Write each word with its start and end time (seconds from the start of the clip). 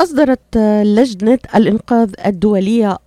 أصدرت 0.00 0.56
لجنة 0.84 1.38
الإنقاذ 1.54 2.12
الدولية 2.26 2.98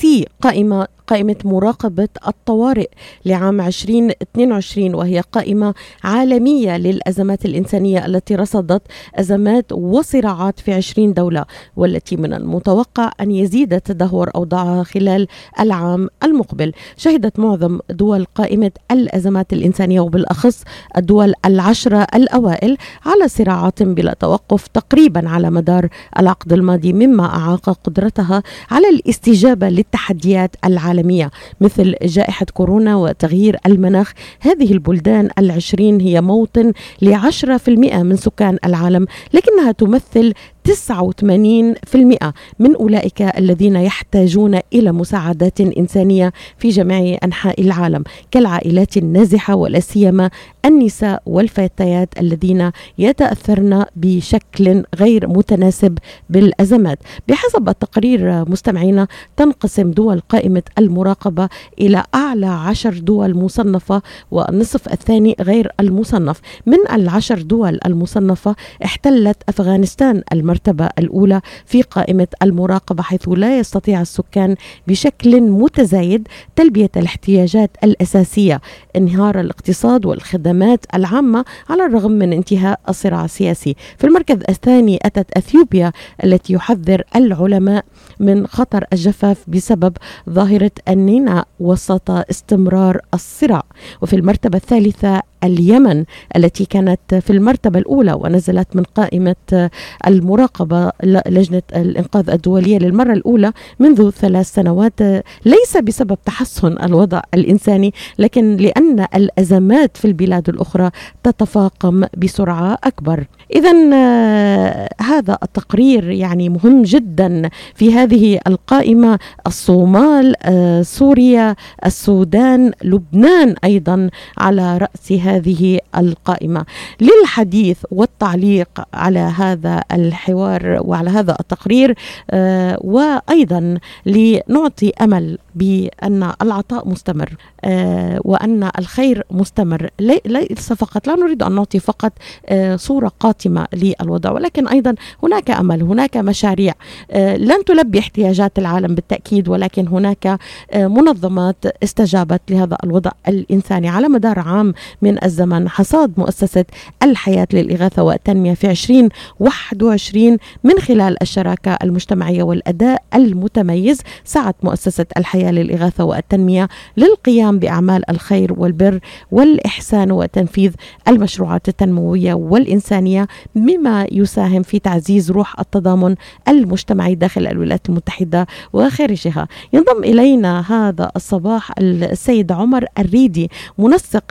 سي 0.00 0.26
قائمة 0.40 0.88
قائمة 1.08 1.36
مراقبة 1.44 2.08
الطوارئ 2.26 2.88
لعام 3.24 3.60
2022 3.60 4.94
وهي 4.94 5.20
قائمة 5.20 5.74
عالمية 6.04 6.76
للأزمات 6.76 7.44
الإنسانية 7.44 8.06
التي 8.06 8.34
رصدت 8.34 8.82
أزمات 9.14 9.72
وصراعات 9.72 10.60
في 10.60 10.72
20 10.72 11.14
دولة 11.14 11.44
والتي 11.76 12.16
من 12.16 12.32
المتوقع 12.34 13.10
أن 13.20 13.30
يزيد 13.30 13.80
تدهور 13.80 14.30
أوضاعها 14.34 14.82
خلال 14.82 15.26
العام 15.60 16.08
المقبل. 16.24 16.72
شهدت 16.96 17.38
معظم 17.38 17.78
دول 17.90 18.24
قائمة 18.34 18.70
الأزمات 18.90 19.52
الإنسانية 19.52 20.00
وبالأخص 20.00 20.62
الدول 20.96 21.32
العشرة 21.44 22.06
الأوائل 22.14 22.76
على 23.06 23.28
صراعات 23.28 23.82
بلا 23.82 24.14
توقف 24.14 24.66
تقريبا 24.66 25.28
على 25.28 25.50
مدار 25.50 25.88
العقد 26.18 26.52
الماضي 26.52 26.92
مما 26.92 27.24
أعاق 27.26 27.70
قدرتها 27.84 28.42
على 28.70 28.88
الاستجابة 28.88 29.68
للتحديات 29.68 30.56
العالمية. 30.64 30.97
العالمية 30.98 31.30
مثل 31.60 31.94
جائحة 32.02 32.46
كورونا 32.54 32.96
وتغيير 32.96 33.56
المناخ. 33.66 34.12
هذه 34.40 34.72
البلدان 34.72 35.30
العشرين 35.38 36.00
هي 36.00 36.20
موطن 36.20 36.72
لعشرة 37.02 37.56
في 37.56 37.68
المئة 37.68 38.02
من 38.02 38.16
سكان 38.16 38.58
العالم 38.64 39.06
لكنها 39.34 39.72
تمثل 39.72 40.34
89% 40.68 42.32
من 42.58 42.74
أولئك 42.76 43.22
الذين 43.22 43.76
يحتاجون 43.76 44.60
إلى 44.72 44.92
مساعدات 44.92 45.60
إنسانية 45.60 46.32
في 46.58 46.68
جميع 46.68 47.18
أنحاء 47.24 47.60
العالم 47.60 48.04
كالعائلات 48.30 48.96
النازحة 48.96 49.54
ولا 49.54 49.80
سيما 49.80 50.30
النساء 50.64 51.22
والفتيات 51.26 52.08
الذين 52.20 52.70
يتأثرن 52.98 53.84
بشكل 53.96 54.84
غير 54.94 55.28
متناسب 55.28 55.98
بالأزمات. 56.30 56.98
بحسب 57.28 57.68
التقرير 57.68 58.50
مستمعينا 58.50 59.08
تنقسم 59.36 59.90
دول 59.90 60.20
قائمة 60.20 60.62
المراقبة 60.78 61.48
إلى 61.80 62.02
أعلى 62.14 62.46
عشر 62.46 62.98
دول 62.98 63.34
مصنفة 63.34 64.02
والنصف 64.30 64.92
الثاني 64.92 65.36
غير 65.40 65.72
المصنف. 65.80 66.40
من 66.66 66.78
العشر 66.92 67.42
دول 67.42 67.78
المصنفة 67.86 68.56
احتلت 68.84 69.36
أفغانستان 69.48 70.22
المركز 70.32 70.57
المرتبة 70.58 70.88
الأولى 70.98 71.40
في 71.66 71.82
قائمة 71.82 72.26
المراقبة 72.42 73.02
حيث 73.02 73.28
لا 73.28 73.58
يستطيع 73.58 74.00
السكان 74.00 74.56
بشكل 74.88 75.40
متزايد 75.40 76.28
تلبية 76.56 76.90
الاحتياجات 76.96 77.70
الأساسية. 77.84 78.60
انهيار 78.96 79.40
الاقتصاد 79.40 80.06
والخدمات 80.06 80.86
العامة 80.94 81.44
على 81.70 81.86
الرغم 81.86 82.12
من 82.12 82.32
انتهاء 82.32 82.80
الصراع 82.88 83.24
السياسي. 83.24 83.76
في 83.98 84.06
المركز 84.06 84.38
الثاني 84.48 84.98
أتت 85.02 85.26
أثيوبيا 85.36 85.92
التي 86.24 86.52
يحذر 86.52 87.02
العلماء 87.16 87.84
من 88.20 88.46
خطر 88.46 88.84
الجفاف 88.92 89.44
بسبب 89.48 89.96
ظاهرة 90.30 90.70
النينا 90.88 91.44
وسط 91.60 92.10
استمرار 92.10 93.00
الصراع. 93.14 93.62
وفي 94.02 94.16
المرتبة 94.16 94.56
الثالثة 94.56 95.22
اليمن 95.44 96.04
التي 96.36 96.64
كانت 96.64 97.14
في 97.14 97.30
المرتبة 97.30 97.78
الأولى 97.78 98.12
ونزلت 98.12 98.76
من 98.76 98.82
قائمة 98.82 99.70
المراقبة 100.06 100.92
لجنة 101.04 101.62
الإنقاذ 101.76 102.30
الدولية 102.30 102.78
للمرة 102.78 103.12
الأولى 103.12 103.52
منذ 103.78 104.10
ثلاث 104.10 104.52
سنوات. 104.52 105.00
ليس 105.44 105.76
بسبب 105.82 106.18
تحسن 106.24 106.76
الوضع 106.82 107.20
الإنساني 107.34 107.94
لكن 108.18 108.56
لأن 108.56 109.06
الأزمات 109.14 109.96
في 109.96 110.04
البلاد 110.04 110.48
الأخرى 110.48 110.90
تتفاقم 111.22 112.04
بسرعة 112.16 112.78
أكبر. 112.84 113.26
إذا 113.54 113.74
آه، 113.94 114.88
هذا 115.00 115.38
التقرير 115.42 116.10
يعني 116.10 116.48
مهم 116.48 116.82
جدا 116.82 117.50
في 117.74 117.94
هذه 117.94 118.40
القائمة. 118.46 119.18
الصومال 119.46 120.34
آه، 120.42 120.82
سوريا 120.82 121.56
السودان 121.86 122.72
لبنان 122.84 123.54
أيضا 123.64 124.10
على 124.38 124.78
رأس 124.78 125.10
هذه 125.28 125.78
القائمة. 125.96 126.64
للحديث 127.00 127.78
والتعليق 127.90 128.68
على 128.94 129.18
هذا 129.18 129.82
الحوار 129.92 130.78
وعلى 130.84 131.10
هذا 131.10 131.36
التقرير 131.40 131.94
آه، 132.30 132.78
وأيضا 132.80 133.78
لنعطي 134.06 134.92
أمل 135.00 135.38
بأن 135.54 136.32
العطاء 136.42 136.88
مستمر 136.88 137.36
آه، 137.64 138.20
وأن 138.24 138.70
الخير 138.78 139.24
مستمر. 139.30 139.90
ليس 140.26 140.72
فقط 140.72 141.06
لا 141.06 141.14
نريد 141.14 141.42
أن 141.42 141.52
نعطي 141.52 141.78
فقط 141.78 142.12
آه، 142.46 142.76
صورة 142.76 143.12
قاتمة 143.20 143.66
للوضع 143.72 144.30
ولكن 144.30 144.68
أيضا 144.68 144.94
هناك 145.22 145.50
أمل 145.50 145.82
هناك 145.82 146.16
مشاريع. 146.16 146.74
لن 147.14 147.64
تلبي 147.66 147.98
احتياجات 147.98 148.58
العالم 148.58 148.94
بالتأكيد 148.94 149.48
ولكن 149.48 149.88
هناك 149.88 150.38
منظمات 150.76 151.56
استجابت 151.82 152.40
لهذا 152.50 152.76
الوضع 152.84 153.10
الإنساني 153.28 153.88
على 153.88 154.08
مدار 154.08 154.38
عام 154.38 154.74
من 155.02 155.17
الزمن. 155.24 155.68
حصاد 155.68 156.12
مؤسسة 156.16 156.64
الحياة 157.02 157.48
للإغاثة 157.52 158.02
والتنمية 158.02 158.54
في 158.54 158.70
2021 158.70 160.36
من 160.64 160.78
خلال 160.78 161.22
الشراكة 161.22 161.78
المجتمعية 161.82 162.42
والأداء 162.42 163.02
المتميز. 163.14 164.00
سعت 164.24 164.56
مؤسسة 164.62 165.06
الحياة 165.16 165.50
للإغاثة 165.50 166.04
والتنمية 166.04 166.68
للقيام 166.96 167.58
بأعمال 167.58 168.10
الخير 168.10 168.52
والبر 168.56 169.00
والإحسان 169.30 170.12
وتنفيذ 170.12 170.72
المشروعات 171.08 171.68
التنموية 171.68 172.34
والإنسانية 172.34 173.28
بما 173.54 174.06
يساهم 174.12 174.62
في 174.62 174.78
تعزيز 174.78 175.30
روح 175.30 175.60
التضامن 175.60 176.14
المجتمعي 176.48 177.14
داخل 177.14 177.46
الولايات 177.46 177.88
المتحدة 177.88 178.46
وخارجها. 178.72 179.48
ينضم 179.72 180.04
إلينا 180.04 180.60
هذا 180.72 181.10
الصباح 181.16 181.72
السيد 181.78 182.52
عمر 182.52 182.84
الريدي 182.98 183.50
منسق 183.78 184.24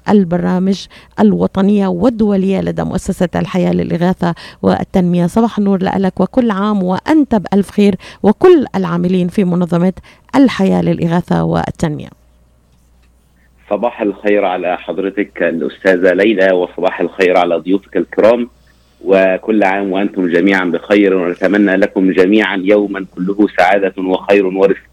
البرامج 0.85 1.07
الوطنية 1.19 1.87
والدولية 1.87 2.61
لدى 2.61 2.83
مؤسسة 2.83 3.29
الحياة 3.35 3.71
للإغاثة 3.73 4.35
والتنمية. 4.61 5.27
صباح 5.27 5.57
النور 5.57 5.79
لك 5.83 6.19
وكل 6.19 6.51
عام 6.51 6.83
وأنت 6.83 7.35
بألف 7.35 7.71
خير 7.71 7.95
وكل 8.23 8.65
العاملين 8.75 9.27
في 9.27 9.43
منظمة 9.43 9.93
الحياة 10.35 10.81
للإغاثة 10.81 11.43
والتنمية. 11.43 12.09
صباح 13.69 14.01
الخير 14.01 14.45
على 14.45 14.77
حضرتك 14.77 15.43
الأستاذة 15.43 16.13
ليلى 16.13 16.51
وصباح 16.51 17.01
الخير 17.01 17.37
على 17.37 17.55
ضيوفك 17.55 17.97
الكرام 17.97 18.49
وكل 19.05 19.63
عام 19.63 19.91
وأنتم 19.91 20.27
جميعا 20.27 20.65
بخير 20.65 21.13
ونتمنى 21.13 21.75
لكم 21.75 22.11
جميعا 22.11 22.61
يوما 22.63 23.05
كله 23.15 23.47
سعادة 23.57 23.93
وخير 23.97 24.45
ورزق. 24.45 24.87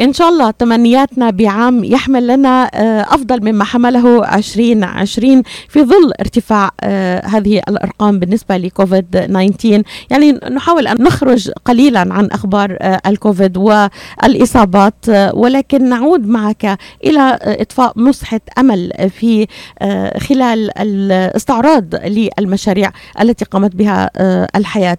إن 0.00 0.12
شاء 0.12 0.28
الله 0.28 0.50
تمنياتنا 0.50 1.30
بعام 1.30 1.84
يحمل 1.84 2.26
لنا 2.26 2.70
آه، 2.74 3.02
أفضل 3.02 3.52
مما 3.52 3.64
حمله 3.64 4.36
2020 4.36 5.42
في 5.68 5.84
ظل 5.84 6.12
ارتفاع 6.20 6.70
آه، 6.80 7.26
هذه 7.26 7.62
الأرقام 7.68 8.18
بالنسبة 8.18 8.56
لكوفيد 8.56 9.10
19 9.10 9.82
يعني 10.10 10.32
نحاول 10.32 10.86
أن 10.86 11.02
نخرج 11.02 11.50
قليلا 11.64 12.00
عن 12.00 12.26
أخبار 12.26 12.76
آه، 12.80 13.00
الكوفيد 13.06 13.56
والإصابات 13.56 14.94
ولكن 15.34 15.88
نعود 15.88 16.26
معك 16.26 16.78
إلى 17.04 17.38
إطفاء 17.42 17.92
مسحة 17.96 18.40
أمل 18.58 18.92
في 19.18 19.46
خلال 20.28 20.78
الاستعراض 20.78 21.94
للمشاريع 21.94 22.90
التي 23.20 23.44
قامت 23.44 23.76
بها 23.76 24.10
الحياة. 24.56 24.98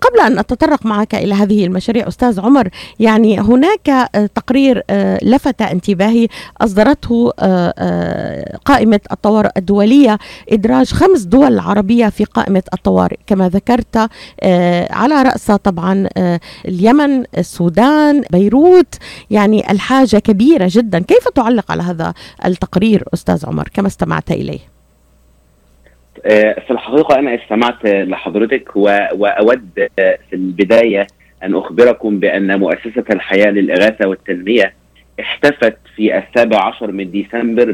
قبل 0.00 0.20
أن 0.26 0.38
أتطرق 0.38 0.86
معك 0.86 1.14
إلى 1.14 1.34
هذه 1.34 1.66
المشاريع 1.66 2.08
أستاذ 2.08 2.40
عمر 2.40 2.68
يعني 3.00 3.40
هناك 3.40 4.11
تقرير 4.34 4.82
آه، 4.90 5.18
لفت 5.22 5.62
انتباهي. 5.62 6.28
أصدرته 6.60 7.32
آه، 7.38 7.74
آه، 7.78 8.56
قائمة 8.64 9.00
الطوارئ 9.12 9.50
الدولية. 9.56 10.18
إدراج 10.52 10.92
خمس 10.92 11.22
دول 11.22 11.58
عربية 11.58 12.08
في 12.08 12.24
قائمة 12.24 12.62
الطوارئ. 12.74 13.16
كما 13.26 13.48
ذكرت 13.48 13.96
على 14.90 15.22
رأسها 15.22 15.56
طبعا 15.56 16.08
اليمن 16.68 17.24
السودان 17.38 18.22
بيروت. 18.30 18.94
يعني 19.30 19.70
الحاجة 19.70 20.16
كبيرة 20.16 20.68
جدا. 20.70 20.98
كيف 20.98 21.28
تعلق 21.28 21.72
على 21.72 21.82
هذا 21.82 22.14
التقرير 22.44 23.04
أستاذ 23.14 23.46
عمر؟ 23.46 23.68
كما 23.74 23.86
استمعت 23.86 24.30
إليه. 24.30 24.72
في 26.66 26.70
الحقيقة 26.70 27.18
أنا 27.18 27.34
استمعت 27.34 27.84
لحضرتك 27.84 28.76
وأود 28.76 29.70
في 29.98 30.32
البداية 30.32 31.06
أن 31.44 31.54
أخبركم 31.54 32.18
بأن 32.18 32.58
مؤسسة 32.58 33.04
الحياة 33.10 33.50
للإغاثة 33.50 34.08
والتنمية 34.08 34.74
احتفت 35.20 35.76
في 35.96 36.18
السابع 36.18 36.64
عشر 36.66 36.92
من 36.92 37.10
ديسمبر 37.10 37.72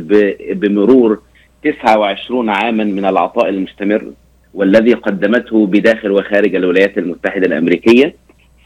بمرور 0.53 1.23
29 1.65 2.49
عاما 2.50 2.85
من 2.85 3.05
العطاء 3.05 3.49
المستمر 3.49 4.12
والذي 4.55 4.93
قدمته 4.94 5.67
بداخل 5.67 6.11
وخارج 6.11 6.55
الولايات 6.55 6.99
المتحدة 6.99 7.47
الأمريكية. 7.47 8.15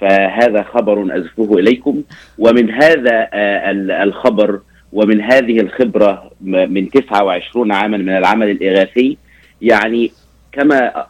فهذا 0.01 0.63
خبر 0.63 1.17
أزفه 1.17 1.59
إليكم. 1.59 2.03
ومن 2.39 2.71
هذا 2.71 3.29
آه، 3.33 3.71
الخبر 4.03 4.61
ومن 4.93 5.21
هذه 5.21 5.61
الخبرة 5.61 6.31
من 6.41 6.91
29 6.91 7.73
عاما 7.73 7.97
من 7.97 8.09
العمل 8.09 8.51
الإغاثي 8.51 9.17
يعني 9.63 10.13
كما 10.53 11.07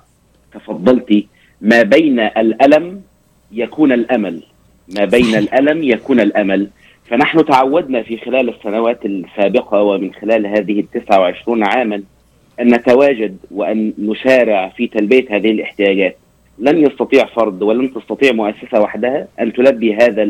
تفضلتي 0.55 1.27
ما 1.61 1.83
بين 1.83 2.21
الألم 2.21 3.03
يكون 3.53 3.93
الأمل. 3.93 4.43
ما 4.97 5.05
بين 5.05 5.35
الألم 5.35 5.83
يكون 5.83 6.21
الأمل. 6.21 6.69
فنحن 7.05 7.45
تعودنا 7.45 8.03
في 8.03 8.19
خلال 8.19 8.49
السنوات 8.49 9.07
السابقة 9.07 9.83
ومن 9.83 10.15
خلال 10.15 10.47
هذه 10.47 10.81
ال 10.81 10.91
29 10.91 11.65
عاما 11.65 12.03
أن 12.61 12.75
نتواجد 12.75 13.37
وأن 13.51 13.93
نسارع 13.99 14.69
في 14.69 14.87
تلبية 14.87 15.25
هذه 15.31 15.51
الاحتياجات. 15.51 16.17
لن 16.59 16.87
يستطيع 16.87 17.25
فرد 17.25 17.63
ولن 17.63 17.95
تستطيع 17.95 18.33
مؤسسة 18.33 18.81
وحدها 18.81 19.29
أن 19.41 19.53
تلبي 19.53 19.95
هذا 19.95 20.23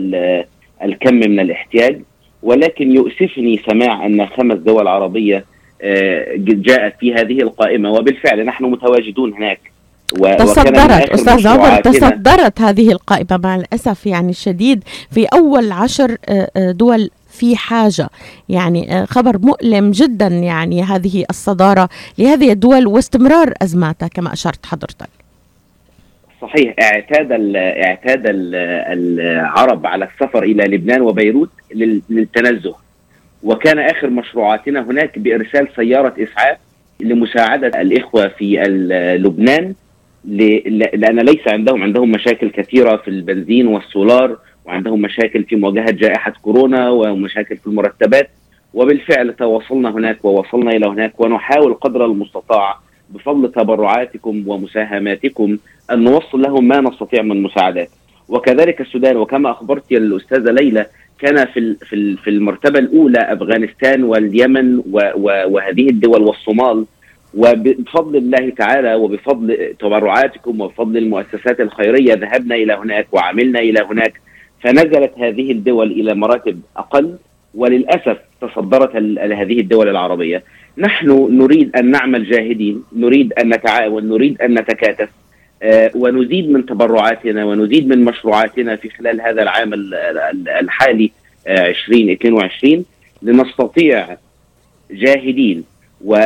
الكم 0.84 1.14
من 1.14 1.40
الاحتياج 1.40 2.00
ولكن 2.42 2.92
يؤسفني 2.92 3.60
سماع 3.70 4.06
أن 4.06 4.26
خمس 4.26 4.58
دول 4.58 4.88
عربية 4.88 5.44
آه، 5.82 6.34
جاءت 6.38 6.94
في 7.00 7.14
هذه 7.14 7.42
القائمة. 7.42 7.92
وبالفعل 7.92 8.44
نحن 8.44 8.64
متواجدون 8.64 9.34
هناك. 9.34 9.72
تصدرت 10.38 11.10
أستاذ 11.10 11.48
عمر 11.48 11.80
تصدرت 11.80 12.60
هذه 12.60 12.92
القائمة 12.92 13.40
مع 13.44 13.56
الأسف 13.56 14.06
يعني 14.06 14.30
الشديد 14.30 14.84
في 15.10 15.26
أول 15.26 15.72
عشر 15.72 16.16
آه، 16.28 16.50
آه، 16.56 16.70
دول 16.70 17.10
في 17.30 17.56
حاجة. 17.56 18.08
يعني 18.48 19.06
خبر 19.06 19.38
مؤلم 19.38 19.90
جدا 19.90 20.26
يعني 20.26 20.82
هذه 20.82 21.24
الصدارة 21.30 21.88
لهذه 22.18 22.52
الدول 22.52 22.86
واستمرار 22.86 23.54
أزماتها 23.62 24.08
كما 24.08 24.32
أشرت 24.32 24.66
حضرتك. 24.66 25.08
صحيح 26.42 26.74
اعتاد 26.80 27.32
ال 27.32 27.56
اعتاد 27.56 28.26
ال 28.26 28.54
العرب 28.92 29.86
على 29.86 30.04
السفر 30.04 30.42
إلى 30.42 30.76
لبنان 30.76 31.00
وبيروت 31.00 31.50
للتنزه. 32.10 32.74
وكان 33.42 33.78
آخر 33.78 34.10
مشروعاتنا 34.10 34.80
هناك 34.80 35.18
بإرسال 35.18 35.68
سيارة 35.76 36.14
إسعاف 36.18 36.56
لمساعدة 37.00 37.80
الإخوة 37.80 38.28
في 38.28 38.56
لبنان. 39.20 39.74
لأن 40.24 41.20
ليس 41.20 41.48
عندهم 41.48 41.82
عندهم 41.82 42.10
مشاكل 42.10 42.50
كثيرة 42.50 42.96
في 42.96 43.08
البنزين 43.08 43.66
والسولار 43.66 44.38
وعندهم 44.64 45.02
مشاكل 45.02 45.44
في 45.44 45.56
مواجهة 45.56 45.90
جائحة 45.90 46.32
كورونا 46.42 46.90
ومشاكل 46.90 47.56
في 47.56 47.66
المرتبات. 47.66 48.30
وبالفعل 48.74 49.34
تواصلنا 49.34 49.90
هناك 49.90 50.24
ووصلنا 50.24 50.70
إلى 50.70 50.86
هناك 50.86 51.20
ونحاول 51.20 51.74
قدر 51.74 52.04
المستطاع 52.04 52.78
بفضل 53.10 53.52
تبرعاتكم 53.52 54.44
ومساهماتكم 54.46 55.58
أن 55.92 56.04
نوصل 56.04 56.42
لهم 56.42 56.68
ما 56.68 56.80
نستطيع 56.80 57.22
من 57.22 57.42
مساعدات. 57.42 57.88
وكذلك 58.28 58.80
السودان 58.80 59.16
وكما 59.16 59.50
أخبرت 59.50 59.92
الأستاذة 59.92 60.50
ليلى 60.50 60.86
كان 61.18 61.46
في 61.46 61.76
في 61.88 62.16
في 62.16 62.30
المرتبة 62.30 62.78
الأولى 62.78 63.18
أفغانستان 63.18 64.04
واليمن 64.04 64.82
وهذه 65.46 65.88
الدول 65.88 66.22
والصومال 66.22 66.84
وبفضل 67.34 68.16
الله 68.16 68.50
تعالى 68.50 68.94
وبفضل 68.94 69.74
تبرعاتكم 69.78 70.60
وبفضل 70.60 70.96
المؤسسات 70.96 71.60
الخيرية 71.60 72.14
ذهبنا 72.14 72.54
إلى 72.54 72.72
هناك 72.72 73.06
وعملنا 73.12 73.60
إلى 73.60 73.80
هناك. 73.90 74.20
فنزلت 74.60 75.12
هذه 75.18 75.52
الدول 75.52 75.90
إلى 75.92 76.14
مراتب 76.14 76.60
أقل 76.76 77.16
وللأسف 77.54 78.18
تصدرت 78.40 78.96
هذه 79.18 79.60
الدول 79.60 79.88
العربية. 79.88 80.42
نحن 80.78 81.28
نريد 81.30 81.76
أن 81.76 81.90
نعمل 81.90 82.30
جاهدين 82.30 82.84
نريد 82.92 83.32
أن 83.32 83.48
نتعاون 83.48 84.08
نريد 84.08 84.42
أن 84.42 84.54
نتكاتف 84.54 85.08
آه، 85.62 85.90
ونزيد 85.94 86.50
من 86.50 86.66
تبرعاتنا 86.66 87.44
ونزيد 87.44 87.88
من 87.88 88.04
مشروعاتنا 88.04 88.76
في 88.76 88.90
خلال 88.90 89.20
هذا 89.20 89.42
العام 89.42 89.70
الحالي 90.60 91.10
2022 91.46 92.74
آه، 92.74 92.82
لنستطيع 93.22 94.16
جاهدين 94.90 95.64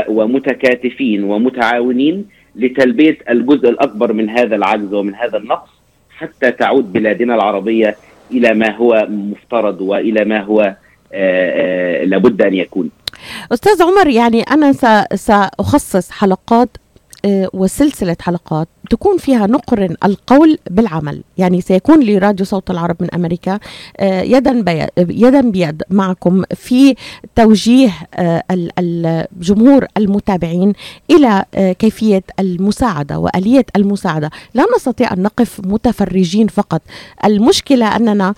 ومتكاتفين 0.08 1.24
ومتعاونين 1.24 2.24
لتلبية 2.56 3.18
الجزء 3.30 3.68
الأكبر 3.68 4.12
من 4.12 4.30
هذا 4.30 4.56
العجز 4.56 4.94
ومن 4.94 5.14
هذا 5.14 5.38
النقص 5.38 5.68
حتى 6.10 6.50
تعود 6.50 6.92
بلادنا 6.92 7.34
العربية 7.34 7.96
إلى 8.30 8.54
ما 8.54 8.76
هو 8.76 9.06
مفترض 9.10 9.80
وإلى 9.80 10.24
ما 10.24 10.40
هو 10.40 10.76
آه، 11.12 12.04
لابد 12.04 12.42
أن 12.42 12.54
يكون. 12.54 12.90
أستاذ 13.52 13.82
عمر 13.82 14.08
يعني 14.08 14.42
أنا 14.42 14.72
سأخصص 15.14 16.10
حلقات 16.10 16.68
وسلسلة 17.54 18.16
حلقات 18.20 18.68
تكون 18.90 19.18
فيها 19.18 19.46
نقرن 19.46 19.96
القول 20.04 20.58
بالعمل. 20.70 21.22
يعني 21.38 21.60
سيكون 21.60 22.02
لراديو 22.02 22.46
صوت 22.46 22.70
العرب 22.70 22.96
من 23.00 23.14
أمريكا 23.14 23.58
آه، 23.96 24.22
يدا 24.22 24.64
يدا 24.98 25.40
بيد 25.40 25.82
معكم 25.90 26.42
في 26.54 26.94
توجيه 27.36 27.90
آه، 28.14 28.42
الجمهور 28.50 29.86
المتابعين 29.96 30.72
إلى 31.10 31.44
آه، 31.54 31.72
كيفية 31.72 32.22
المساعدة 32.40 33.18
وآلية 33.18 33.66
المساعدة. 33.76 34.30
لا 34.54 34.64
نستطيع 34.76 35.12
أن 35.12 35.22
نقف 35.22 35.60
متفرجين 35.66 36.46
فقط. 36.46 36.82
المشكلة 37.24 37.96
أننا 37.96 38.34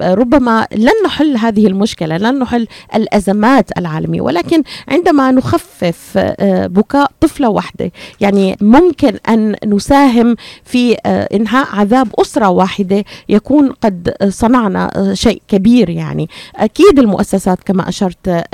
ربما 0.00 0.66
لن 0.72 0.92
نحل 1.06 1.36
هذه 1.36 1.66
المشكلة 1.66 2.16
لن 2.16 2.38
نحل 2.38 2.66
الأزمات 2.94 3.78
العالمية 3.78 4.20
ولكن 4.20 4.62
عندما 4.88 5.30
نخفف 5.30 6.18
بكاء 6.48 7.10
طفلة 7.20 7.48
واحدة 7.48 7.90
يعني 8.20 8.56
ممكن 8.60 9.18
أن 9.28 9.56
نساهم 9.66 10.36
في 10.64 10.96
آه، 11.06 11.28
إنهاء 11.34 11.66
عذاب 11.72 12.08
أسرة 12.18 12.48
واحدة 12.48 13.04
يكون 13.28 13.70
قد 13.70 14.14
صنعنا 14.28 14.90
آه، 14.96 15.14
شيء 15.14 15.42
كبير 15.48 15.90
يعني. 15.90 16.28
أكيد 16.56 16.98
المؤسسات 16.98 17.58
كما 17.64 17.88
أشرت 17.88 18.44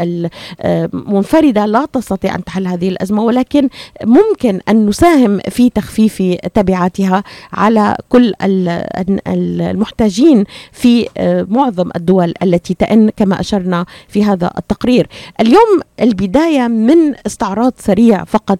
المنفرده 0.64 1.66
لا 1.66 1.86
تستطيع 1.92 2.34
أن 2.34 2.44
تحل 2.44 2.66
هذه 2.66 2.88
الأزمة 2.88 3.22
ولكن 3.22 3.68
ممكن 4.04 4.60
أن 4.68 4.86
نساهم 4.86 5.38
في 5.38 5.70
تخفيف 5.70 6.22
تبعاتها 6.54 7.24
على 7.52 7.96
كل 8.08 8.32
المحتاجين 9.26 10.44
في 10.72 11.08
آه، 11.18 11.46
معظم 11.48 11.90
الدول 11.96 12.34
التي 12.42 12.74
تئن 12.74 13.10
كما 13.16 13.40
أشرنا 13.40 13.86
في 14.08 14.24
هذا 14.24 14.50
التقرير. 14.58 15.08
اليوم 15.40 15.80
البداية 16.00 16.68
من 16.68 17.14
استعراض 17.26 17.72
سريع 17.78 18.24
فقط 18.24 18.58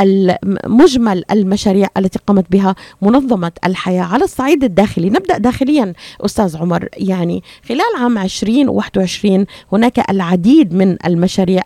للمجمل 0.00 1.24
المشاريع 1.30 1.88
التي 1.96 2.18
قامت 2.26 2.52
بها 2.52 2.74
منظمة 3.02 3.52
الحياة 3.66 4.02
على 4.02 4.24
الصعيد 4.24 4.64
الداخلي. 4.64 5.10
نبدأ 5.10 5.38
داخليا 5.38 5.92
أستاذ 6.24 6.56
عمر. 6.56 6.88
يعني 6.96 7.42
خلال 7.68 7.80
عام 8.00 8.18
2021 8.18 9.46
هناك 9.72 10.10
العديد 10.10 10.74
من 10.74 10.96
المشاريع 11.06 11.62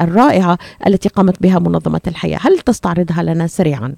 الرائعة 0.00 0.58
التي 0.86 1.08
قامت 1.08 1.42
بها 1.42 1.58
منظمة 1.58 2.00
الحياة. 2.06 2.38
هل 2.42 2.58
تستعرضها 2.58 3.22
لنا 3.22 3.46
سريعا؟ 3.46 3.94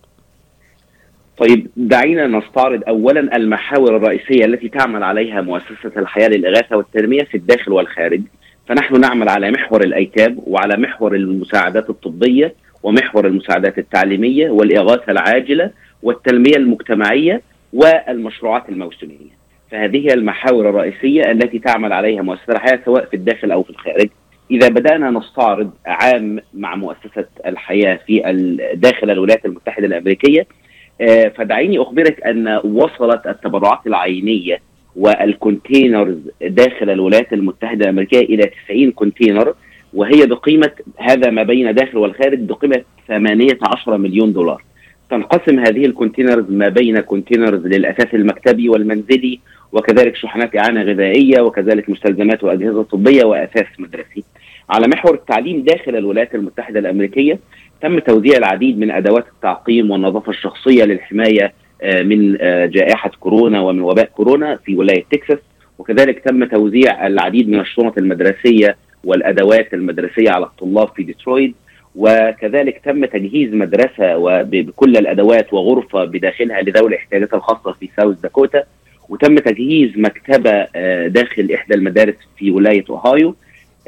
طيب 1.38 1.66
دعينا 1.76 2.26
نستعرض 2.26 2.80
اولا 2.88 3.36
المحاور 3.36 3.96
الرئيسية 3.96 4.44
التي 4.44 4.68
تعمل 4.68 5.02
عليها 5.02 5.40
مؤسسة 5.40 5.92
الحياة 5.96 6.28
للإغاثة 6.28 6.76
والتنمية 6.76 7.24
في 7.24 7.36
الداخل 7.36 7.72
والخارج. 7.72 8.22
فنحن 8.68 9.00
نعمل 9.00 9.28
على 9.28 9.50
محور 9.50 9.84
الأيتام 9.84 10.36
وعلى 10.46 10.76
محور 10.76 11.14
المساعدات 11.14 11.90
الطبية 11.90 12.54
ومحور 12.82 13.26
المساعدات 13.26 13.78
التعليمية 13.78 14.50
والإغاثة 14.50 15.12
العاجلة 15.12 15.70
والتنمية 16.02 16.56
المجتمعية 16.56 17.42
والمشروعات 17.72 18.68
الموسمية. 18.68 19.42
فهذه 19.70 20.08
هي 20.08 20.14
المحاور 20.14 20.68
الرئيسية 20.68 21.30
التي 21.30 21.58
تعمل 21.58 21.92
عليها 21.92 22.22
مؤسسة 22.22 22.52
الحياة 22.52 22.80
سواء 22.84 23.04
في 23.04 23.16
الداخل 23.16 23.52
أو 23.52 23.62
في 23.62 23.70
الخارج. 23.70 24.08
إذا 24.50 24.68
بدأنا 24.68 25.10
نستعرض 25.10 25.70
عام 25.86 26.40
مع 26.54 26.76
مؤسسة 26.76 27.26
الحياة 27.46 27.98
في 28.06 28.20
داخل 28.74 29.10
الولايات 29.10 29.44
المتحدة 29.44 29.86
الأمريكية 29.86 30.46
آه، 31.00 31.28
فدعيني 31.28 31.78
أخبرك 31.78 32.26
أن 32.26 32.60
وصلت 32.64 33.26
التبرعات 33.26 33.86
العينية 33.86 34.60
وال 34.96 35.17
containers 35.17 36.18
داخل 36.42 36.90
الولايات 36.90 37.32
المتحدة 37.32 37.84
الأمريكية 37.84 38.20
إلى 38.20 38.50
90 38.66 38.90
container 38.90 39.54
وهي 39.94 40.26
بقيمة 40.26 40.70
هذا 40.98 41.30
ما 41.30 41.42
بين 41.42 41.74
داخل 41.74 41.98
والخارج 41.98 42.38
بقيمة 42.38 42.82
18 43.08 43.98
مليون 43.98 44.32
دولار. 44.32 44.62
تنقسم 45.10 45.58
هذه 45.58 45.86
ال 45.86 45.92
containers 45.92 46.44
ما 46.50 46.68
بين 46.68 47.00
containers 47.00 47.66
للأثاث 47.66 48.14
المكتبي 48.14 48.68
والمنزلي 48.68 49.40
وكذلك 49.72 50.16
شحنات 50.16 50.56
إعانة 50.56 50.82
غذائية 50.82 51.40
وكذلك 51.40 51.90
مستلزمات 51.90 52.44
وأجهزة 52.44 52.82
طبية 52.82 53.24
وأثاث 53.24 53.66
مدرسي. 53.78 54.24
على 54.70 54.88
محور 54.88 55.14
التعليم 55.14 55.62
داخل 55.62 55.96
الولايات 55.96 56.34
المتحدة 56.34 56.78
الأمريكية 56.78 57.38
تم 57.82 57.98
توزيع 57.98 58.36
العديد 58.36 58.78
من 58.78 58.90
أدوات 58.90 59.24
التعقيم 59.28 59.90
والنظافة 59.90 60.30
الشخصية 60.30 60.84
للحماية 60.84 61.52
آه، 61.82 62.02
من 62.02 62.36
آه، 62.40 62.66
جائحة 62.66 63.10
كورونا 63.20 63.60
ومن 63.60 63.80
وباء 63.80 64.10
كورونا 64.14 64.56
في 64.56 64.76
ولاية 64.76 65.04
تكساس. 65.10 65.38
وكذلك 65.78 66.18
تم 66.18 66.44
توزيع 66.44 67.06
العديد 67.06 67.48
من 67.48 67.60
الشنط 67.60 67.98
المدرسية 67.98 68.76
والأدوات 69.04 69.74
المدرسية 69.74 70.30
على 70.30 70.44
الطلاب 70.44 70.88
في 70.88 71.02
ديترويت 71.02 71.54
وكذلك 71.96 72.80
تم 72.84 73.04
تجهيز 73.04 73.54
مدرسة 73.54 74.16
وبكل 74.16 74.96
الأدوات 74.96 75.52
وغرفة 75.52 76.04
بداخلها 76.04 76.62
لذوي 76.62 76.88
الاحتياجات 76.88 77.34
الخاصة 77.34 77.72
في 77.72 77.88
ساوث 77.96 78.20
داكوتا 78.20 78.64
وتم 79.08 79.38
تجهيز 79.38 79.90
مكتبة 79.96 80.66
آه، 80.76 81.06
داخل 81.06 81.52
إحدى 81.54 81.74
المدارس 81.74 82.14
في 82.36 82.50
ولاية 82.50 82.84
أوهايو 82.90 83.34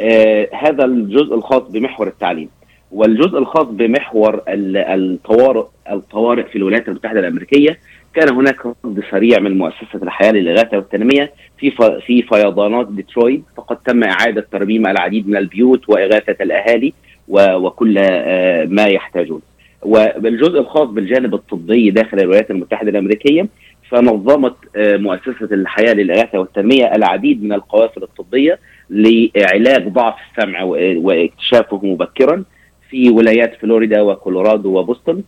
آه، 0.00 0.48
هذا 0.52 0.84
الجزء 0.84 1.34
الخاص 1.34 1.62
بمحور 1.62 2.06
التعليم. 2.06 2.48
والجزء 2.90 3.38
الخاص 3.38 3.66
بمحور 3.66 4.42
الطوارئ 4.48 5.64
الطوارئ 5.90 6.42
في 6.42 6.56
الولايات 6.56 6.88
المتحدة 6.88 7.20
الأمريكية 7.20 7.78
كان 8.14 8.34
هناك 8.34 8.66
رد 8.66 9.02
سريع 9.10 9.38
من 9.38 9.58
مؤسسة 9.58 10.02
الحياة 10.02 10.32
للاغاثه 10.32 10.76
والتنمية 10.76 11.32
في 11.58 11.70
في 12.06 12.22
فيضانات 12.22 12.88
ديترويت 12.88 13.42
فقد 13.56 13.76
تم 13.76 14.04
إعادة 14.04 14.46
ترميم 14.52 14.86
العديد 14.86 15.28
من 15.28 15.36
البيوت 15.36 15.88
وإغاثة 15.88 16.36
الأهالي 16.40 16.92
وكل 17.28 17.98
آه، 17.98 18.64
ما 18.64 18.86
يحتاجون. 18.86 19.40
وبالجزء 19.82 20.60
الخاص 20.60 20.88
بالجانب 20.88 21.34
الطبي 21.34 21.90
داخل 21.90 22.20
الولايات 22.20 22.50
المتحدة 22.50 22.90
الأمريكية 22.90 23.48
فنظمت 23.90 24.54
آه، 24.76 24.96
مؤسسة 24.96 25.48
الحياة 25.52 25.92
للاغاثه 25.92 26.38
والتنمية 26.38 26.94
العديد 26.94 27.44
من 27.44 27.52
القوافل 27.52 28.02
الطبية 28.02 28.58
لعلاج 28.90 29.88
ضعف 29.88 30.14
السمع 30.30 30.62
واكتشافه 30.96 31.80
مبكرا 31.82 32.44
في 32.90 33.10
ولايات 33.10 33.54
فلوريدا 33.54 34.00
وكولورادو 34.00 34.78
وبوسطن 34.78 35.22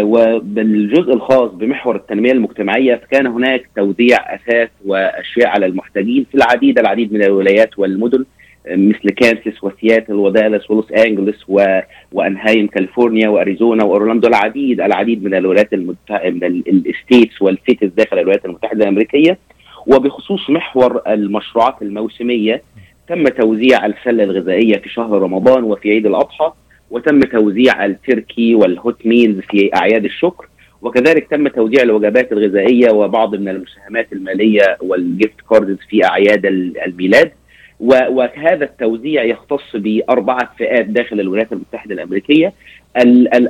وبالجزء 0.00 1.12
الخاص 1.12 1.50
بمحور 1.50 1.96
التنمية 1.96 2.32
المجتمعية 2.32 2.94
فكان 2.94 3.26
هناك 3.26 3.68
توزيع 3.76 4.34
اثاث 4.34 4.70
وأشياء 4.86 5.48
على 5.48 5.66
المحتاجين 5.66 6.26
في 6.30 6.34
العديد 6.34 6.78
العديد 6.78 7.12
من 7.12 7.22
الولايات 7.22 7.78
والمدن 7.78 8.24
مثل 8.70 9.10
كانساس 9.10 9.64
وسياتل 9.64 10.14
ودالاس 10.14 10.70
ولوس 10.70 10.92
أنجلوس 10.92 11.44
و... 11.48 11.80
وأنهايم 12.12 12.66
كاليفورنيا 12.66 13.28
وأريزونا 13.28 13.84
وأورلاندو 13.84 14.28
العديد 14.28 14.80
العديد 14.80 15.24
من 15.24 15.34
الولايات 15.34 15.72
المتح... 15.72 16.24
من 16.24 16.62
ال 16.68 16.79
states 16.79 17.42
وال 17.42 17.54
cities 17.54 17.90
داخل 17.90 18.18
الولايات 18.18 18.44
المتحدة 18.44 18.84
الأمريكية. 18.84 19.38
وبخصوص 19.86 20.50
محور 20.50 21.02
المشروعات 21.06 21.82
الموسمية 21.82 22.62
تم 23.08 23.24
توزيع 23.24 23.86
السله 23.86 24.24
الغذائية 24.24 24.76
في 24.76 24.88
شهر 24.88 25.22
رمضان 25.22 25.64
وفي 25.64 25.90
عيد 25.90 26.06
الأضحى. 26.06 26.52
وتم 26.94 27.20
توزيع 27.20 27.84
ال 27.84 27.94
turkey 27.94 28.54
وال 28.54 28.75
hot 28.75 29.06
meals 29.06 29.40
في 29.50 29.70
أعياد 29.76 30.04
الشكر 30.04 30.46
وكذلك 30.82 31.26
تم 31.30 31.48
توزيع 31.48 31.82
الوجبات 31.82 32.32
الغذائية 32.32 32.92
وبعض 32.92 33.34
من 33.34 33.48
المساهمات 33.48 34.12
المالية 34.12 34.76
وال 34.80 35.00
gift 35.00 35.40
cards 35.50 35.76
في 35.88 36.04
أعياد 36.04 36.46
الميلاد. 36.86 37.32
وهذا 37.80 38.64
التوزيع 38.64 39.24
يختص 39.24 39.76
بأربعة 39.76 40.54
فئات 40.58 40.86
داخل 40.86 41.20
الولايات 41.20 41.52
المتحدة 41.52 41.94
الأمريكية. 41.94 42.52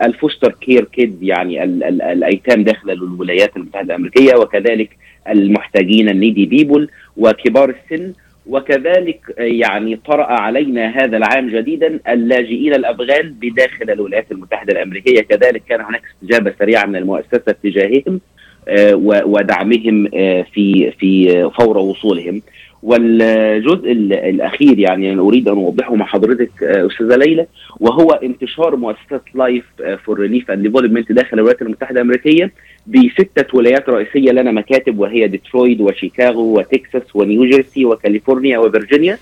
ال 0.03 0.10
foster 0.10 0.53
care 0.53 0.85
kid 0.85 1.23
يعني 1.23 1.65
الأيتام 2.13 2.65
داخل 2.65 2.91
الولايات 2.91 3.57
المتحدة 3.57 3.95
الأمريكية 3.95 4.35
وكذلك 4.37 4.91
المحتاجين 5.29 6.09
النيدي 6.09 6.47
بيبول 6.47 6.91
وكبار 7.17 7.75
السن 7.75 8.13
وكذلك 8.47 9.21
يعني 9.39 9.97
طرأ 9.97 10.33
علينا 10.33 10.87
هذا 10.87 11.17
العام 11.17 11.49
جديدا 11.49 12.01
اللاجئين 12.09 12.75
الأفغان 12.75 13.35
بداخل 13.41 13.91
الولايات 13.91 14.33
المتحدة 14.33 14.73
الأمريكية. 14.73 15.21
كذلك 15.21 15.63
كان 15.69 15.81
هناك 15.81 16.03
استجابة 16.15 16.55
سريعة 16.59 16.87
من 16.87 16.97
المؤسسة 16.97 17.55
تجاههم 17.63 18.21
آه، 18.69 18.95
ودعمهم 19.05 20.09
آه، 20.15 20.43
في 20.53 20.93
في 20.99 21.43
فور 21.59 21.79
وصولهم. 21.79 22.43
والجزء 22.85 23.93
الأخير 24.31 24.79
يعني 24.79 25.13
أنا 25.13 25.23
أريد 25.23 25.49
أن 25.49 25.57
أوضحه 25.57 25.95
مع 25.95 26.07
حضرتك 26.07 26.63
آه، 26.63 26.87
أستاذة 26.87 27.17
ليلى 27.17 27.47
وهو 27.81 28.11
انتشار 28.11 28.77
مؤسسه 28.77 29.21
Life 29.35 29.65
for 30.05 30.19
Relief 30.21 30.51
and 30.51 30.63
Development 30.63 31.13
داخل 31.13 31.39
الولايات 31.39 31.63
المتحدة 31.63 32.01
الأمريكية 32.01 32.53
بستة 32.87 33.59
ولايات 33.59 33.89
رئيسية 33.89 34.31
لنا 34.31 34.53
مكاتب 34.53 34.99
وهي 34.99 35.29
ديترويت 35.29 35.81
وشيكاغو 35.81 36.59
وتكساس 36.59 37.17
ونيوجيرسي 37.17 37.85
وكاليفورنيا 37.85 38.59
وفرجينيا 38.59 39.19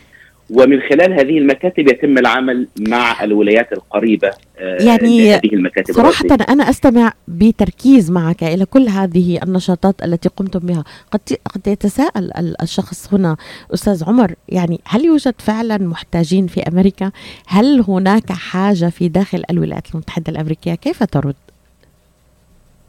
ومن 0.50 0.80
خلال 0.80 1.12
هذه 1.12 1.38
المكاتب 1.38 1.88
يتم 1.88 2.18
العمل 2.18 2.68
مع 2.88 3.24
الولايات 3.24 3.72
القريبة 3.72 4.30
آه، 4.58 4.82
يعني 4.82 5.34
هذه 5.34 5.52
المكاتب 5.52 5.94
صراحة 5.94 6.24
الرئيسية. 6.24 6.52
أنا 6.52 6.70
أستمع 6.70 7.12
بتركيز 7.28 8.10
معك 8.10 8.42
إلى 8.42 8.64
كل 8.64 8.88
هذه 8.88 9.42
النشاطات 9.42 10.04
التي 10.04 10.28
قمتم 10.28 10.58
بها. 10.58 10.84
قد 11.10 11.20
قد 11.54 11.66
يتساءل 11.66 12.30
الشخص 12.62 13.14
هنا 13.14 13.36
أستاذ 13.74 14.04
عمر 14.04 14.34
يعني 14.48 14.80
هل 14.86 15.04
يوجد 15.04 15.34
فعلا 15.38 15.78
محتاجين 15.78 16.46
في 16.46 16.60
أمريكا؟ 16.60 17.10
هل 17.46 17.84
هناك 17.88 18.32
حاجة 18.32 18.86
في 18.86 19.08
داخل 19.08 19.42
الولايات 19.50 19.94
المتحدة 19.94 20.32
الأمريكية؟ 20.32 20.74
كيف 20.74 21.02
ترد؟ 21.02 21.34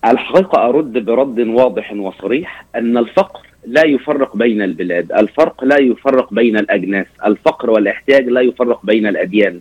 الحقيقة 0.06 0.70
أرد 0.70 0.94
برد 0.94 1.40
واضح 1.40 1.94
وصريح 1.94 2.66
أن 2.76 2.98
الفقر 2.98 3.53
لا 3.68 3.86
يفرق 3.86 4.38
بين 4.38 4.62
البلاد. 4.62 5.12
الفرق 5.12 5.64
لا 5.64 5.78
يفرق 5.80 6.34
بين 6.34 6.58
الأجناس. 6.58 7.08
الفقر 7.26 7.70
والاحتياج 7.70 8.28
لا 8.28 8.42
يفرق 8.42 8.86
بين 8.86 9.08
الأديان. 9.08 9.60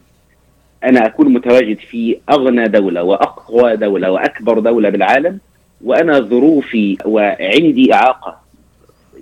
أنا 0.85 1.07
أكون 1.07 1.33
متواجد 1.33 1.79
في 1.79 2.17
أغنى 2.31 2.69
دولة 2.69 3.03
وأقوى 3.03 3.77
دولة 3.77 4.11
وأكبر 4.11 4.59
دولة 4.59 4.89
بالعالم 4.89 5.39
وأنا 5.85 6.21
ظروفي 6.21 6.99
وعندي 7.05 7.95
إعاقة 7.95 8.43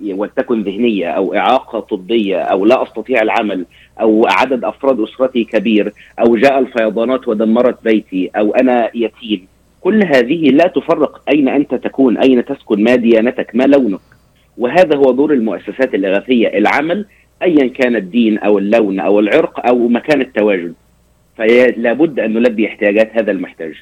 ولتكن 0.09 0.63
ذهنية 0.63 1.11
أو 1.11 1.35
إعاقة 1.35 1.81
طبية 1.81 2.39
أو 2.39 2.65
لا 2.65 2.83
أستطيع 2.83 3.23
العمل 3.23 3.67
أو 4.01 4.27
عدد 4.27 4.65
أفراد 4.65 5.01
أسرتي 5.01 5.45
كبير 5.45 5.93
أو 6.19 6.37
جاء 6.37 6.59
الفيضانات 6.59 7.29
ودمرت 7.29 7.85
بيتي 7.85 8.31
أو 8.37 8.55
أنا 8.55 8.91
يتيم. 8.95 9.47
كل 9.81 10.05
هذه 10.05 10.51
لا 10.51 10.67
تفرق 10.67 11.23
أين 11.29 11.49
أنت 11.49 11.75
تكون 11.75 12.19
أين 12.19 12.45
تسكن 12.45 12.83
ما 12.83 12.95
ديانتك 12.95 13.51
ما 13.55 13.65
لونك. 13.65 14.01
وهذا 14.61 14.97
هو 14.97 15.13
دور 15.13 15.33
المؤسسات 15.33 15.95
الإغاثية 15.95 16.49
العمل 16.49 17.07
أيا 17.43 17.69
كان 17.69 17.97
الدين 17.97 18.39
أو 18.39 18.59
اللون 18.59 19.01
أو 19.01 19.21
العرق 19.21 19.67
أو 19.67 19.89
مكان 19.89 20.21
التواجد. 20.21 20.75
فلا 21.37 21.93
بد 21.93 22.21
أن 22.21 22.35
نلبي 22.35 22.67
احتياجات 22.67 23.11
هذا 23.17 23.31
المحتاج. 23.31 23.75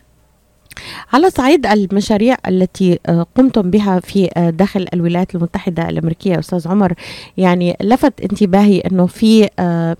على 1.13 1.31
صعيد 1.31 1.67
المشاريع 1.67 2.37
التي 2.49 2.99
آه، 3.07 3.27
قمتم 3.35 3.71
بها 3.71 4.01
في 4.01 4.31
آه، 4.37 4.51
داخل 4.51 4.87
الولايات 4.95 5.35
المتحدة 5.35 5.89
الأمريكية 5.89 6.39
أستاذ 6.39 6.69
عمر. 6.69 6.93
يعني 7.37 7.77
لفت 7.81 8.21
انتباهي 8.21 8.79
أنه 8.79 9.07
في 9.07 9.49
آه، 9.59 9.97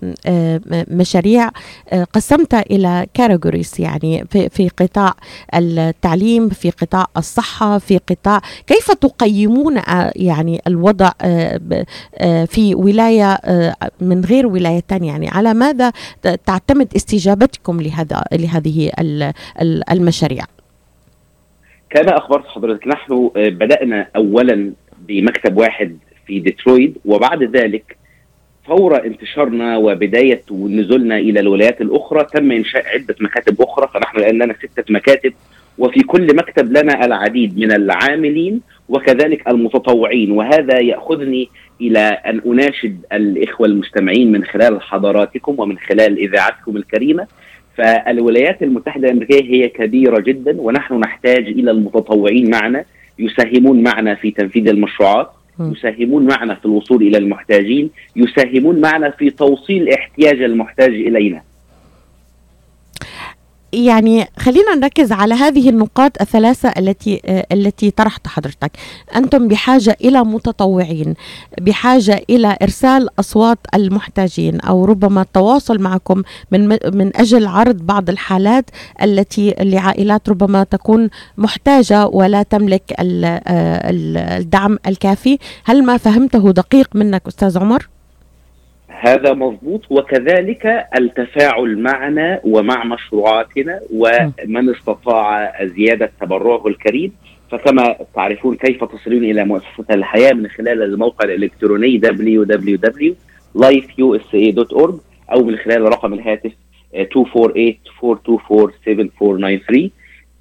مشاريع 0.91 1.49
قسمت 2.13 2.53
إلى 2.53 3.07
كاتيجوريز 3.13 3.73
يعني 3.79 4.25
في, 4.29 4.69
قطاع 4.69 5.13
التعليم 5.55 6.49
في 6.49 6.69
قطاع 6.69 7.07
الصحة 7.17 7.77
في 7.77 7.97
قطاع 7.97 8.41
كيف 8.67 8.91
تقيمون 8.91 9.81
يعني 10.15 10.61
الوضع 10.67 11.11
في 12.45 12.75
ولاية 12.75 13.39
من 14.01 14.25
غير 14.25 14.47
ولاية 14.47 14.83
يعني 14.91 15.29
على 15.29 15.53
ماذا 15.53 15.91
تعتمد 16.45 16.87
استجابتكم 16.95 17.81
لهذا 17.81 18.23
لهذه 18.33 18.91
المشاريع؟ 19.91 20.45
كما 21.89 22.17
اخبرت 22.17 22.47
حضرتك 22.47 22.87
نحن 22.87 23.31
آه، 23.37 23.49
بدأنا 23.49 24.07
اولا 24.15 24.71
بمكتب 25.07 25.57
واحد 25.57 25.97
في 26.27 26.39
ديترويت 26.39 26.93
وبعد 27.05 27.43
ذلك 27.43 27.97
فور 28.67 29.05
انتشارنا 29.05 29.77
وبداية 29.77 30.41
نزولنا 30.51 31.17
إلى 31.17 31.39
الولايات 31.39 31.81
الأخرى 31.81 32.23
تم 32.33 32.51
إنشاء 32.51 32.87
عدة 32.87 33.15
مكاتب 33.19 33.61
أخرى 33.61 33.89
فنحن 33.93 34.17
الآن 34.17 34.35
لنا 34.35 34.53
ستة 34.53 34.93
مكاتب 34.93 35.33
وفي 35.77 35.99
كل 35.99 36.35
مكتب 36.35 36.77
لنا 36.77 37.05
العديد 37.05 37.57
من 37.57 37.71
العاملين 37.71 38.61
وكذلك 38.89 39.47
المتطوعين 39.47 40.31
وهذا 40.31 40.79
يأخذني 40.79 41.49
إلى 41.81 41.99
أن 41.99 42.41
أناشد 42.45 43.05
الإخوة 43.13 43.67
المستمعين 43.67 44.31
من 44.31 44.43
خلال 44.43 44.81
حضراتكم 44.81 45.55
ومن 45.57 45.77
خلال 45.77 46.17
إذاعتكم 46.17 46.77
الكريمة. 46.77 47.27
فالولايات 47.79 48.63
المتحدة 48.63 49.07
الأمريكية 49.07 49.43
هي 49.43 49.69
كبيرة 49.69 50.19
جدا 50.19 50.61
ونحن 50.61 50.93
نحتاج 50.99 51.47
إلى 51.47 51.71
المتطوعين 51.71 52.51
معنا 52.51 52.83
يساهمون 53.19 53.83
معنا 53.83 54.15
في 54.15 54.31
تنفيذ 54.31 54.67
المشروعات 54.67 55.29
يساهمون 55.71 56.27
معنا 56.27 56.55
في 56.55 56.65
الوصول 56.65 57.01
إلى 57.01 57.17
المحتاجين 57.17 57.89
يساهمون 58.15 58.81
معنا 58.81 59.09
في 59.09 59.29
توصيل 59.29 59.89
احتياج 59.89 60.41
المحتاج 60.41 60.89
إلينا. 60.89 61.41
يعني 63.73 64.27
خلينا 64.39 64.75
نركز 64.75 65.11
على 65.11 65.33
هذه 65.33 65.69
النقاط 65.69 66.21
الثلاثة 66.21 66.69
التي 66.69 67.21
التي 67.51 67.91
طرحت 67.91 68.27
حضرتك 68.27 68.71
أنتم 69.15 69.47
بحاجة 69.47 69.97
إلى 70.01 70.23
متطوعين 70.23 71.13
بحاجة 71.61 72.21
إلى 72.29 72.57
إرسال 72.61 73.09
أصوات 73.19 73.57
المحتاجين 73.73 74.59
أو 74.61 74.85
ربما 74.85 75.21
التواصل 75.21 75.81
معكم 75.81 76.23
من 76.51 76.67
من 76.69 77.17
أجل 77.17 77.47
عرض 77.47 77.77
بعض 77.77 78.09
الحالات 78.09 78.65
التي 79.01 79.55
لعائلات 79.59 80.29
ربما 80.29 80.63
تكون 80.63 81.09
محتاجة 81.37 82.07
ولا 82.07 82.43
تملك 82.43 82.93
الدعم 82.99 84.77
الكافي 84.87 85.37
هل 85.63 85.85
ما 85.85 85.97
فهمته 85.97 86.51
دقيق 86.51 86.95
منك 86.95 87.27
أستاذ 87.27 87.57
عمر؟ 87.57 87.89
هذا 89.01 89.33
مضبوط 89.33 89.81
وكذلك 89.89 90.85
التفاعل 90.97 91.79
معنا 91.79 92.39
ومع 92.43 92.83
مشروعاتنا 92.83 93.79
ومن 93.93 94.69
استطاع 94.69 95.53
زيادة 95.65 96.11
تبرعه 96.21 96.67
الكريم. 96.67 97.11
فكما 97.51 97.95
تعرفون 98.15 98.55
كيف 98.55 98.83
تصلون 98.83 99.23
إلى 99.23 99.45
مؤسسة 99.45 99.85
الحياة 99.91 100.33
من 100.33 100.47
خلال 100.47 100.83
الموقع 100.83 101.25
الإلكتروني 101.25 102.01
www.lifeusa.org 102.01 104.93
أو 105.33 105.43
من 105.43 105.55
خلال 105.55 105.81
رقم 105.81 106.13
الهاتف 106.13 106.51
248 106.93 107.75
424 108.03 108.71
7493 108.85 109.91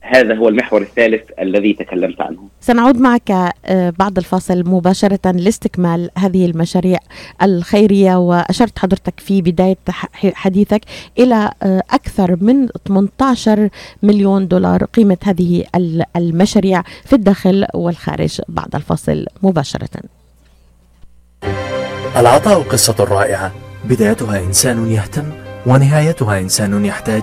هذا 0.01 0.35
هو 0.35 0.49
المحور 0.49 0.83
الثالث 0.83 1.23
الذي 1.41 1.73
تكلمت 1.73 2.21
عنه. 2.21 2.49
سنعود 2.61 2.97
معك 2.97 3.31
آه، 3.31 3.91
بعد 3.99 4.19
الفاصل 4.19 4.69
مباشرة 4.69 5.31
لاستكمال 5.31 6.11
هذه 6.19 6.47
المشاريع 6.47 6.99
الخيرية 7.43 8.17
وأشرت 8.17 8.79
حضرتك 8.79 9.21
في 9.21 9.43
بداية 9.43 9.77
حديثك 10.35 10.81
إلى 11.19 11.51
آه، 11.63 11.83
أكثر 11.91 12.37
من 12.41 12.69
18 12.89 13.69
مليون 14.03 14.49
دولار 14.49 14.85
قيمة 14.85 15.17
هذه 15.25 15.65
المشاريع 16.17 16.83
في 17.05 17.13
الداخل 17.13 17.67
والخارج. 17.75 18.41
بعد 18.49 18.75
الفاصل 18.75 19.27
مباشرة. 19.43 19.89
العطاء 22.17 22.63
قصة 22.63 23.05
رائعة 23.05 23.53
بدايتها 23.85 24.39
إنسان 24.39 24.91
يهتم 24.91 25.25
ونهايتها 25.67 26.39
إنسان 26.39 26.85
يحتاج. 26.85 27.23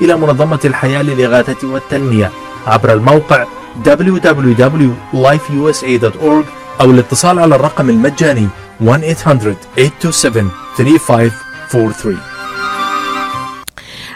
إلى 0.00 0.16
منظمة 0.16 0.60
الحياة 0.64 1.02
للإغاثة 1.02 1.68
والتنمية 1.68 2.30
عبر 2.66 2.92
الموقع 2.92 3.44
www.lifeusa.org 3.86 6.44
أو 6.80 6.90
الاتصال 6.90 7.38
على 7.38 7.54
الرقم 7.54 7.90
المجاني 7.90 8.48
1-800-827-3543 8.84 8.88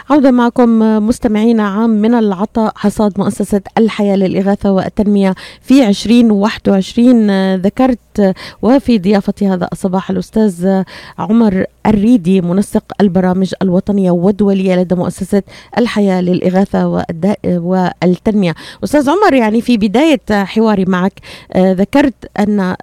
عودة 0.09 0.31
معكم 0.31 0.79
مستمعينا 1.07 1.67
عام 1.67 1.89
من 1.89 2.13
العطاء 2.13 2.73
حصاد 2.75 3.19
مؤسسة 3.19 3.61
الحياة 3.77 4.15
للإغاثة 4.15 4.71
والتنمية 4.71 5.35
في 5.61 5.87
2021 5.87 7.55
ذكرت 7.55 8.35
وفي 8.61 8.99
ضيافتي 8.99 9.47
هذا 9.47 9.67
الصباح 9.71 10.09
الأستاذ 10.09 10.83
عمر 11.19 11.65
الريدي 11.85 12.41
منسق 12.41 12.83
البرامج 13.01 13.53
الوطنية 13.61 14.11
والدولية 14.11 14.75
لدى 14.75 14.95
مؤسسة 14.95 15.43
الحياة 15.77 16.21
للإغاثة 16.21 17.05
والتنمية. 17.45 18.55
أستاذ 18.83 19.09
عمر 19.09 19.33
يعني 19.33 19.61
في 19.61 19.77
بداية 19.77 20.21
حواري 20.31 20.85
معك 20.85 21.13
آه، 21.53 21.71
ذكرت 21.73 22.13
أن 22.39 22.75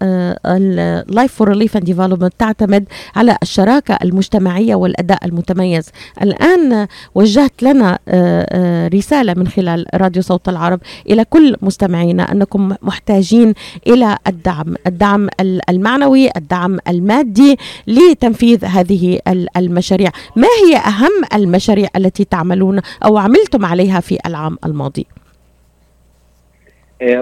ال 0.46 0.64
Life 0.64 1.34
for 1.34 1.48
Relief 1.48 1.76
and 1.76 1.84
Development 1.84 2.32
تعتمد 2.38 2.84
على 3.16 3.38
الشراكة 3.42 3.98
المجتمعية 4.02 4.74
والأداء 4.74 5.24
المتميز. 5.24 5.88
الآن 6.22 6.86
وجهت 7.14 7.62
لنا 7.62 7.98
آه، 8.08 8.46
آه، 8.50 8.88
رسالة 8.88 9.34
من 9.34 9.48
خلال 9.48 9.86
راديو 9.94 10.22
صوت 10.22 10.48
العرب 10.48 10.80
إلى 11.10 11.24
كل 11.24 11.56
مستمعينا 11.62 12.32
أنكم 12.32 12.74
محتاجين 12.82 13.54
إلى 13.86 14.18
الدعم 14.26 14.74
الدعم 14.86 15.28
المعنوي 15.70 16.28
الدعم 16.36 16.78
المادي 16.88 17.58
لتنفيذ 17.86 18.64
هذه 18.64 19.18
المشاريع. 19.56 20.10
ما 20.36 20.48
هي 20.66 20.76
أهم 20.76 21.22
المشاريع 21.34 21.88
التي 21.96 22.24
تعملون 22.24 22.80
أو 23.04 23.18
عملتم 23.18 23.64
عليها 23.64 24.00
في 24.00 24.18
العام 24.26 24.58
الماضي؟ 24.64 25.06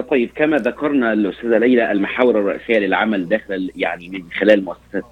طيب 0.09 0.29
كما 0.35 0.57
ذكرنا 0.57 1.13
الأستاذة 1.13 1.57
ليلى 1.57 1.91
المحاور 1.91 2.39
الرئيسية 2.39 2.79
للعمل 2.79 3.29
داخل 3.29 3.71
يعني 3.75 4.09
من 4.09 4.23
خلال 4.39 4.65
مؤسسة 4.65 5.03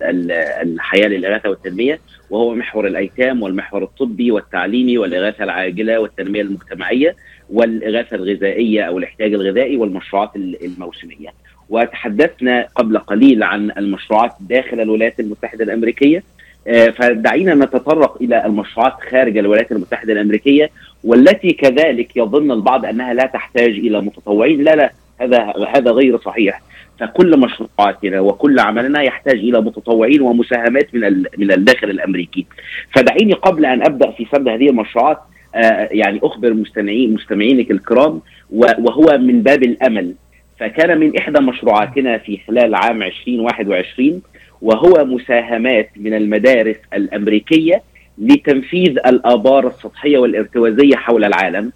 الحياة 0.62 1.08
للإغاثة 1.08 1.50
والتنمية 1.50 2.00
وهو 2.30 2.56
محور 2.56 2.88
الأيتام 2.88 3.44
والمحور 3.44 3.84
الطبي 3.84 4.32
والتعليمي 4.32 4.98
والإغاثة 4.98 5.44
العاجلة 5.44 6.00
والتنمية 6.00 6.42
المجتمعية 6.42 7.16
والإغاثة 7.50 8.16
الغذائية 8.16 8.82
أو 8.82 8.98
الاحتياج 8.98 9.34
الغذائي 9.34 9.78
والمشروعات 9.78 10.36
الموسمية. 10.36 11.30
وتحدثنا 11.70 12.68
قبل 12.76 12.98
قليل 12.98 13.44
عن 13.44 13.72
المشروعات 13.78 14.32
داخل 14.40 14.82
الولايات 14.82 15.20
المتحدة 15.20 15.64
الأمريكية 15.64 16.24
آه، 16.68 16.90
فدعينا 16.90 17.56
نتطرق 17.56 18.18
إلى 18.22 18.46
المشروعات 18.46 18.94
خارج 19.12 19.38
الولايات 19.38 19.72
المتحدة 19.72 20.14
الأمريكية 20.14 20.70
والتي 21.04 21.52
كذلك 21.54 22.18
يظن 22.18 22.52
البعض 22.52 22.86
أنها 22.86 23.14
لا 23.14 23.26
تحتاج 23.26 23.70
إلى 23.70 24.02
متطوعين. 24.02 24.64
لا 24.64 24.76
لا 24.76 24.92
هذا 25.22 25.54
هذا 25.76 25.92
غير 25.92 26.18
صحيح. 26.18 26.62
فكل 27.00 27.40
مشروعاتنا 27.40 28.20
وكل 28.20 28.60
عملنا 28.60 29.02
يحتاج 29.02 29.38
إلى 29.38 29.62
متطوعين 29.62 30.22
ومساهمات 30.22 30.96
من 30.96 31.24
من 31.38 31.52
الداخل 31.52 31.90
الأمريكي. 31.90 32.46
فدعيني 32.92 33.34
قبل 33.34 33.66
أن 33.66 33.82
أبدأ 33.82 34.12
في 34.12 34.26
سرد 34.32 34.48
هذه 34.48 34.70
المشروعات 34.70 35.18
آه، 35.56 35.90
يعني 35.92 36.20
أخبر 36.24 36.54
مستمعين 36.54 37.14
مستمعينك 37.14 37.72
الكرام 37.72 38.22
وهو 38.52 39.18
من 39.18 39.42
باب 39.42 39.64
الأمل. 39.64 40.16
فكان 40.60 41.00
من 41.00 41.18
إحدى 41.18 41.40
مشروعاتنا 41.40 42.18
في 42.18 42.40
خلال 42.48 42.76
عام 42.76 43.04
2021 43.04 44.22
وهو 44.62 45.06
مساهمات 45.06 45.90
من 45.96 46.14
المدارس 46.14 46.76
الأمريكية 46.94 47.82
لتنفيذ 48.20 48.98
الآبار 49.06 49.68
السطحية 49.68 50.18
والارتوازية 50.18 50.96
حول 50.96 51.24
العالم. 51.24 51.72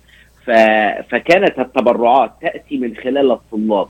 فكانت 1.10 1.60
التبرعات 1.60 2.32
تأتي 2.41 2.77
من 2.77 2.95
خلال 2.95 3.32
الطلاب. 3.32 3.88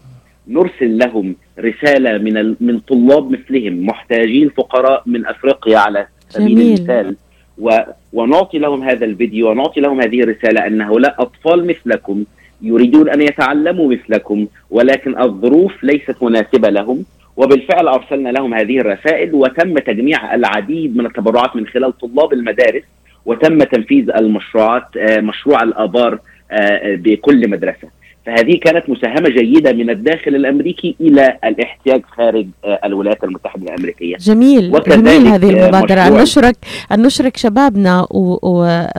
نرسل 0.47 0.97
لهم 0.97 1.35
رسالة 1.59 2.17
من 2.17 2.55
من 2.59 2.79
طلاب 2.79 3.31
مثلهم 3.31 3.85
محتاجين 3.85 4.49
فقراء 4.49 5.03
من 5.05 5.25
أفريقيا 5.25 5.77
على 5.77 6.07
سبيل 6.29 6.61
المثال. 6.61 7.15
و 7.57 7.79
ونعطي 8.13 8.57
لهم 8.57 8.83
هذا 8.83 9.05
الفيديو 9.05 9.49
ونعطي 9.49 9.81
لهم 9.81 10.01
هذه 10.01 10.21
الرسالة 10.21 10.67
ان 10.67 10.81
هؤلاء 10.81 11.21
أطفال 11.21 11.67
مثلكم 11.67 12.23
يريدون 12.61 13.09
أن 13.09 13.21
يتعلموا 13.21 13.93
مثلكم 13.93 14.47
ولكن 14.69 15.21
الظروف 15.21 15.83
ليست 15.83 16.23
مناسبة 16.23 16.69
لهم. 16.69 17.05
وبالفعل 17.37 17.87
أرسلنا 17.87 18.29
لهم 18.29 18.53
هذه 18.53 18.79
الرسائل 18.79 19.35
وتم 19.35 19.73
تجميع 19.73 20.35
العديد 20.35 20.97
من 20.97 21.05
التبرعات 21.05 21.55
من 21.55 21.67
خلال 21.67 21.97
طلاب 21.97 22.33
المدارس 22.33 22.83
وتم 23.25 23.57
تنفيذ 23.57 24.09
المشروعات 24.09 24.97
آه، 24.97 25.19
مشروع 25.19 25.63
الآبار 25.63 26.19
آه، 26.51 26.95
بكل 26.95 27.49
مدرسة. 27.49 27.87
فهذه 28.25 28.57
كانت 28.57 28.89
مساهمة 28.89 29.29
جيدة 29.29 29.73
من 29.73 29.89
الداخل 29.89 30.35
الأمريكي 30.35 30.95
إلى 31.01 31.37
الاحتياج 31.43 32.01
خارج 32.05 32.47
آه، 32.65 32.79
الولايات 32.85 33.23
المتحدة 33.23 33.63
الأمريكية. 33.63 34.15
جميل 34.17 34.71
جميل 34.87 35.27
هذه 35.27 35.49
المبادرة 35.49 36.07
ان 36.07 36.13
نشرك 36.13 36.55
أن 36.91 37.01
نشرك 37.01 37.37
شبابنا 37.37 38.07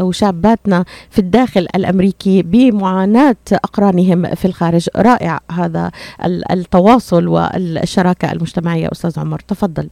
وشاباتنا 0.01 0.85
في 1.11 1.19
الداخل 1.19 1.67
الأمريكي 1.77 2.43
بمعاناة 2.43 3.37
أقرانهم 3.53 4.35
في 4.35 4.45
الخارج، 4.45 4.89
رائع 4.97 5.41
هذا 5.53 5.91
التواصل 6.51 7.29
والشراكة 7.29 8.33
المجتمعية 8.33 8.89
أستاذ 8.93 9.21
عمر، 9.21 9.39
تفضل. 9.39 9.89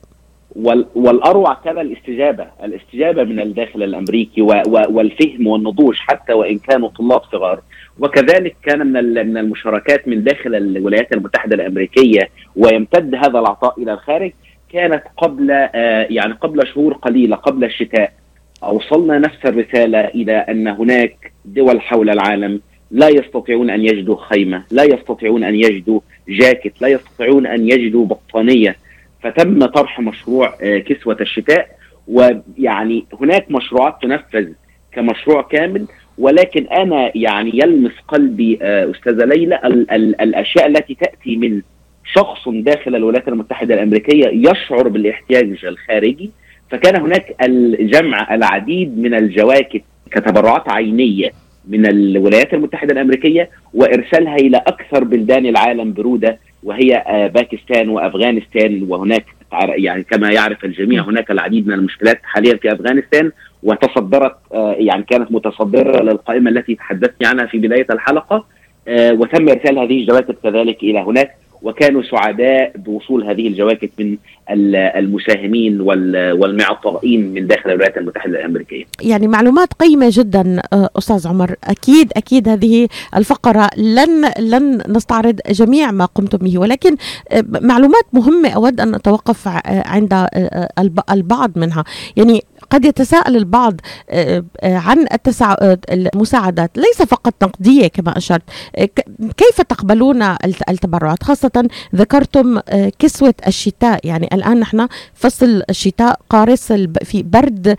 والأروع 0.95 1.55
كان 1.55 1.79
الاستجابة، 1.79 2.47
الاستجابة 2.65 3.25
من 3.25 3.41
الداخل 3.41 3.83
الأمريكي 3.83 4.43
والفهم 4.43 5.47
والنضوج 5.47 5.95
حتى 5.99 6.33
وإن 6.33 6.59
كانوا 6.59 6.89
طلاب 6.89 7.21
صغار. 7.33 7.61
وكذلك 7.99 8.57
كان 8.63 8.93
من 8.93 9.27
من 9.29 9.37
المشاركات 9.37 10.09
من 10.09 10.25
داخل 10.25 10.55
الولايات 10.55 11.13
المتحدة 11.13 11.55
الأمريكية 11.55 12.29
ويمتد 12.57 13.15
هذا 13.15 13.39
العطاء 13.39 13.83
إلى 13.83 13.93
الخارج 13.93 14.33
كانت 14.73 15.03
قبل 15.17 15.51
آه، 15.51 16.07
يعني 16.11 16.33
قبل 16.33 16.67
شهور 16.67 16.93
قليلة 16.93 17.37
قبل 17.37 17.65
الشتاء. 17.65 18.13
أوصلنا 18.65 19.19
نفس 19.19 19.47
الرسالة 19.47 20.01
إلى 20.01 20.33
أن 20.33 20.69
هناك 20.69 21.33
دول 21.45 21.81
حول 21.81 22.11
العالم 22.11 22.61
لا 22.91 23.09
يستطيعون 23.09 23.71
أن 23.71 23.81
يجدوا 23.81 24.17
خيمة، 24.17 24.65
لا 24.71 24.83
يستطيعون 24.83 25.45
أن 25.45 25.55
يجدوا 25.55 26.01
جاكيت، 26.29 26.83
لا 26.83 26.89
يستطيعون 26.89 27.47
أن 27.47 27.69
يجدوا 27.69 28.07
بطانية، 28.07 28.77
فتم 29.23 29.67
طرح 29.67 30.01
مشروع 30.01 30.55
آه، 30.63 30.79
كسوة 30.79 31.17
الشتاء 31.21 31.69
ويعني 32.09 33.07
هناك 33.21 33.51
مشروعات 33.51 33.95
تنفذ 34.03 34.49
كمشروع 34.93 35.43
كامل. 35.43 35.87
ولكن 36.19 36.67
أنا 36.67 37.13
يعني 37.15 37.51
يلمس 37.55 37.93
قلبي 38.09 38.59
آه، 38.63 38.91
أستاذة 38.91 39.25
ليلى 39.25 39.61
ال 39.65 39.91
ال 39.91 40.21
الأشياء 40.21 40.67
التي 40.67 40.95
تأتي 40.95 41.37
من 41.37 41.63
شخص 42.05 42.49
داخل 42.49 42.97
الولايات 42.97 43.29
المتحدة 43.29 43.75
الأمريكية 43.75 44.51
يشعر 44.51 44.89
بالاحتياج 44.89 45.65
الخارجي 45.65 46.31
فكان 46.71 47.01
هناك 47.03 47.37
الجمع 47.43 48.35
العديد 48.35 48.99
من 48.99 49.15
الجواكت 49.15 49.83
كتبرعات 50.11 50.69
عينية 50.69 51.31
من 51.69 51.87
الولايات 51.87 52.55
المتحدة 52.55 52.93
الأمريكية 52.93 53.51
وإرسالها 53.75 54.37
إلى 54.37 54.57
أكثر 54.57 55.05
بلدان 55.05 55.47
العالم 55.47 55.93
برودة 55.93 56.39
وهي 56.63 56.97
آه، 57.07 57.27
باكستان 57.27 57.89
وأفغانستان 57.89 58.83
وهناك 58.89 59.25
يعني 59.77 60.03
كما 60.03 60.33
يعرف 60.33 60.65
الجميع 60.65 61.03
هناك 61.03 61.31
العديد 61.31 61.67
من 61.67 61.73
المشكلات 61.75 62.21
حاليا 62.23 62.57
في 62.57 62.73
أفغانستان. 62.73 63.33
وتصدرت 63.63 64.37
يعني 64.79 65.03
كانت 65.03 65.33
متصدرة 65.33 66.03
للقائمة 66.03 66.51
التي 66.51 66.75
تحدثت 66.75 67.25
عنها 67.25 67.47
في 67.47 67.59
بداية 67.59 67.87
الحلقة 67.91 68.45
وتم 68.89 69.49
إرسال 69.49 69.79
هذه 69.79 70.01
الجواكت 70.01 70.37
كذلك 70.43 70.83
إلى 70.83 70.99
هناك 70.99 71.35
وكانوا 71.63 72.03
سعداء 72.03 72.73
بوصول 72.77 73.25
هذه 73.25 73.49
الجواكت 73.49 73.91
من 73.99 74.17
المساهمين 74.97 75.81
والمعطائين 75.81 77.35
من 77.35 77.47
داخل 77.47 77.71
الولايات 77.71 77.97
المتحدة 77.97 78.39
الأمريكية. 78.39 78.85
يعني 79.03 79.29
معلومات 79.29 79.73
قيمة 79.73 80.07
جدا 80.13 80.63
آه، 80.73 80.89
أستاذ 80.99 81.29
عمر، 81.29 81.55
أكيد 81.65 82.13
أكيد 82.17 82.49
هذه 82.49 82.89
الفقرة 83.17 83.71
لن 83.77 84.31
لن 84.39 84.83
نستعرض 84.89 85.41
جميع 85.51 85.91
ما 85.91 86.05
قمتم 86.05 86.39
به 86.39 86.59
ولكن 86.59 86.97
آه، 87.31 87.45
معلومات 87.49 88.05
مهمة 88.13 88.49
أود 88.49 88.81
أن 88.81 88.95
أتوقف 88.95 89.49
آه، 89.49 89.63
عند 89.67 90.27
البعض 91.11 91.59
منها، 91.59 91.85
يعني 92.17 92.43
قد 92.73 92.85
يتساءل 92.85 93.37
البعض 93.37 93.81
آه، 94.11 94.45
آه، 94.61 94.77
عن 94.77 95.07
آه، 95.43 95.79
المساعدات. 95.91 96.79
ليس 96.79 97.03
فقط 97.03 97.35
نقدية 97.45 97.87
كما 97.87 98.19
أشرت. 98.19 98.43
كيف 99.37 99.61
تقبلون 99.69 100.23
التبرعات؟ 100.69 101.23
خاصة 101.23 101.69
ذكرتم 101.95 102.61
كسوة 102.99 103.35
الشتاء. 103.47 104.01
يعني 104.07 104.29
الآن 104.33 104.61
نحن 104.61 104.89
فصل 105.15 105.63
الشتاء 105.71 106.21
قارس 106.31 106.73
في 107.05 107.23
برد 107.23 107.77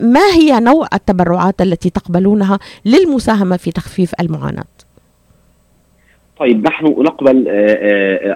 ما 0.00 0.26
هي 0.34 0.60
نوع 0.60 0.88
التبرعات 0.94 1.62
التي 1.62 1.90
تقبلونها 1.90 2.58
للمساهمة 2.84 3.56
في 3.56 3.70
تخفيف 3.70 4.12
المعاناة؟ 4.20 4.64
طيب 6.38 6.66
نحن 6.66 6.86
نقبل 6.86 7.48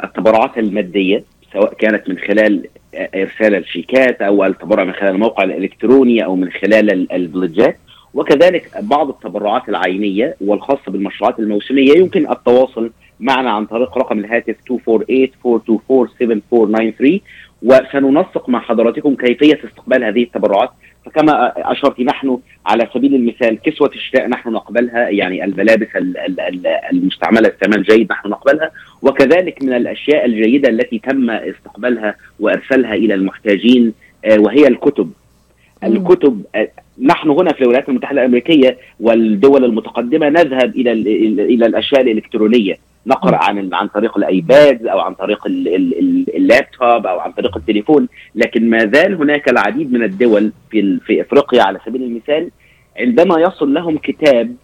التبرعات 0.05 0.59
المادية. 0.59 1.25
سواء 1.53 1.75
كانت 1.75 2.09
من 2.09 2.19
خلال 2.19 2.67
إرسال 2.95 3.55
الشيكات 3.55 4.23
أو 4.23 4.45
التبرع 4.45 4.85
من 4.85 4.93
خلال 4.93 5.15
الموقع 5.15 5.45
الإلكتروني 5.45 6.25
أو 6.25 6.37
من 6.37 6.51
خلال 6.51 7.13
البلجات 7.13 7.77
وكذلك 8.15 8.71
بعض 8.83 9.09
التبرعات 9.09 9.69
العينية 9.69 10.37
والخاصة 10.41 10.93
بالمشروعات 10.93 11.39
الموسمية 11.39 11.99
يمكن 11.99 12.31
التواصل 12.31 12.91
معنا 13.21 13.51
عن 13.51 13.67
طريق 13.67 13.99
رقم 13.99 14.19
الهاتف 14.19 14.57
248-424-7493 14.73 17.19
وسننسق 17.63 18.49
مع 18.49 18.61
حضراتكم 18.61 19.15
كيفية 19.15 19.61
استقبال 19.65 20.05
هذه 20.05 20.23
التبرعات. 20.23 20.71
فكما 21.07 21.53
أشرت 21.73 22.01
نحن 22.01 22.39
على 22.67 22.89
سبيل 22.95 23.15
المثال 23.15 23.59
كسوة 23.63 23.91
الشتاء 23.95 24.29
نحن 24.29 24.49
نقبلها 24.49 25.09
يعني 25.09 25.45
الملابس 25.45 25.89
المستعملة 26.93 27.49
استعمال 27.49 27.83
جيد 27.83 28.13
نحن 28.13 28.29
نقبلها 28.29 28.71
وكذلك 29.03 29.63
من 29.63 29.73
الأشياء 29.73 30.25
الجيدة 30.27 30.69
التي 30.69 30.99
تم 30.99 31.31
استقبالها 31.31 32.15
وإرسالها 32.41 32.95
إلى 32.95 33.15
المحتاجين 33.15 33.93
آه، 34.25 34.39
وهي 34.41 34.67
الكتب. 34.67 35.13
الكتب 35.85 36.43
آه، 36.55 36.69
نحن 37.03 37.31
هنا 37.31 37.53
في 37.53 37.61
الولايات 37.61 37.89
المتحدة 37.89 38.21
الأمريكية 38.21 38.79
والدول 39.01 39.65
المتقدمة 39.65 40.29
نذهب 40.29 40.77
إلى 40.77 40.93
إلى 41.43 41.67
الأشياء 41.67 42.01
الإلكترونية. 42.01 42.79
نقرأ 43.07 43.37
عن 43.37 43.75
عن 43.75 43.89
طريق 43.89 44.19
الآيباد 44.19 44.87
أو 44.87 45.01
عن 45.01 45.15
طريق 45.15 45.47
اللابتوب 45.47 47.07
أو 47.07 47.21
عن 47.21 47.33
طريق 47.33 47.57
التليفون 47.57 48.09
لكن 48.35 48.71
ما 48.71 48.79
زال 48.79 49.15
هناك 49.15 49.49
العديد 49.49 49.93
من 49.93 50.03
الدول 50.03 50.53
في 50.71 50.99
في 51.07 51.21
إفريقيا 51.21 51.63
على 51.63 51.79
سبيل 51.87 52.03
المثال 52.03 52.51
عندما 52.99 53.41
يصل 53.41 53.75
لهم 53.75 53.99
كتاب 53.99 54.55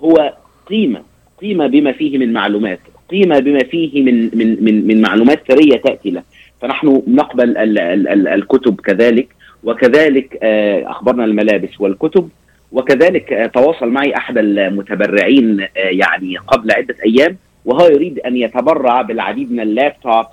هو 0.00 0.34
قيمة 0.66 1.02
قيمة 1.40 1.66
بما 1.66 1.92
فيه 1.92 2.18
من 2.18 2.32
معلومات 2.32 2.80
قيمة 3.10 3.38
بما 3.38 3.58
فيه 3.58 4.02
من 4.02 4.24
من 4.24 4.64
من, 4.64 4.86
من 4.86 5.00
معلومات 5.00 5.52
ثرية 5.52 5.76
تأتي 5.76 6.10
له. 6.10 6.22
فنحن 6.60 7.02
نقبل 7.08 7.56
ال 7.56 7.78
ال 7.78 8.08
ال 8.08 8.28
الكتب 8.28 8.80
كذلك 8.80 9.28
وكذلك 9.64 10.38
آه، 10.42 10.90
أخبرنا 10.90 11.24
الملابس 11.24 11.80
والكتب 11.80 12.28
وكذلك 12.72 13.32
آه، 13.32 13.46
تواصل 13.46 13.88
معي 13.88 14.16
أحد 14.16 14.38
المتبرعين 14.38 15.60
آه، 15.60 15.68
يعني 15.76 16.36
قبل 16.36 16.72
عدة 16.72 16.96
أيام 17.04 17.36
وهو 17.66 17.86
يريد 17.86 18.18
أن 18.18 18.36
يتبرع 18.36 19.02
بالعديد 19.02 19.52
من 19.52 19.60
اللابتوب 19.60 20.26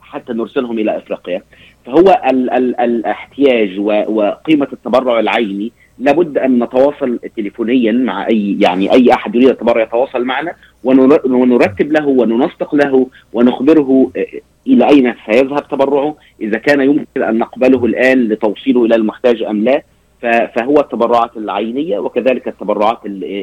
حتى 0.00 0.32
نرسلهم 0.32 0.78
إلى 0.78 0.96
إفريقيا. 0.96 1.42
فهو 1.86 2.22
ال 2.30 2.50
ال 2.50 2.80
الاحتياج 2.80 3.78
وقيمة 4.08 4.68
التبرع 4.72 5.20
العيني 5.20 5.72
لابد 5.98 6.38
أن 6.38 6.62
نتواصل 6.62 7.18
تليفونيا 7.36 7.92
مع 7.92 8.26
اي 8.26 8.56
يعني 8.60 8.92
أي 8.92 9.12
أحد 9.12 9.34
يريد 9.34 9.48
التبرع 9.48 9.82
يتواصل 9.82 10.24
معنا 10.24 10.52
ونرتب 10.84 11.92
له 11.92 12.06
وننسق 12.06 12.74
له 12.74 13.06
ونخبره 13.32 14.10
آه، 14.16 14.26
إلى 14.66 14.88
أين 14.88 15.14
سيذهب 15.26 15.68
تبرعه. 15.68 16.16
إذا 16.40 16.58
كان 16.58 16.80
يمكن 16.80 17.22
أن 17.22 17.38
نقبله 17.38 17.84
الآن 17.84 18.28
لتوصيله 18.28 18.84
إلى 18.84 18.94
المحتاج 18.94 19.42
أم 19.42 19.64
لا 19.64 19.82
فهو 20.22 20.80
التبرعات 20.80 21.36
العينية 21.36 21.98
وكذلك 21.98 22.48
التبرعات 22.48 22.98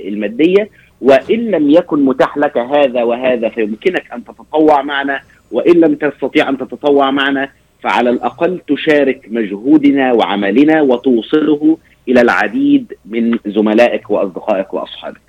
المادية. 0.07 0.69
وإن 1.05 1.51
لم 1.51 1.69
يكن 1.69 2.05
متاح 2.05 2.37
لك 2.37 2.57
هذا 2.57 3.03
وهذا 3.03 3.49
فيمكنك 3.49 4.11
أن 4.13 4.23
تتطوع 4.23 4.81
معنا 4.81 5.21
وإن 5.51 5.73
لم 5.79 5.95
تستطيع 5.95 6.49
أن 6.49 6.57
تتطوع 6.57 7.11
معنا 7.11 7.49
فعلى 7.83 8.09
الأقل 8.09 8.59
تشارك 8.67 9.25
مجهودنا 9.27 10.13
وعملنا 10.13 10.81
وتوصله 10.81 11.77
إلى 12.07 12.21
العديد 12.21 12.93
من 13.05 13.37
زملائك 13.45 14.09
وأصدقائك 14.09 14.73
وأصحابك 14.73 15.21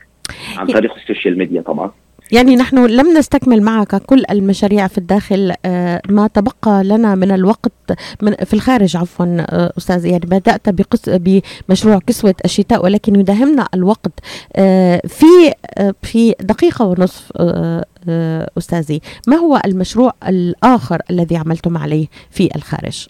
عن 0.57 0.67
طريق 0.67 0.95
السوشيال 0.95 1.39
ميديا 1.39 1.63
طبعا. 1.63 1.91
يعني 2.33 2.57
نحن 2.57 2.87
لم 2.87 3.19
نستكمل 3.19 3.63
معك 3.63 3.97
كل 3.97 4.23
المشاريع 4.31 4.87
في 4.87 4.99
الداخل 4.99 5.53
آه، 5.65 6.03
ما 6.09 6.27
تبقى 6.27 6.85
لنا 6.85 7.15
من 7.15 7.33
الوقت 7.33 7.73
من 8.23 8.35
في 8.35 8.55
الخارج 8.55 8.97
عفوا 8.97 9.27
آه، 9.41 9.73
أستاذ 9.79 10.07
يعني 10.07 10.27
بدأت 10.27 10.69
بقص 10.69 11.09
بمشروع 11.09 11.99
كسوة 12.07 12.35
الشتاء 12.45 12.85
ولكن 12.85 13.21
يداهمنا 13.21 13.69
الوقت 13.75 14.13
آه، 14.57 15.03
في 15.07 15.53
في 16.03 16.35
دقيقة 16.41 16.85
ونصف 16.85 17.33
أستاذي 18.59 19.01
ما 19.29 19.37
هو 19.37 19.61
المشروع 19.67 20.13
الآخر 20.29 21.03
الذي 21.11 21.37
عملتم 21.37 21.79
عليه 21.79 22.07
في 22.31 22.49
الخارج؟ 22.57 23.09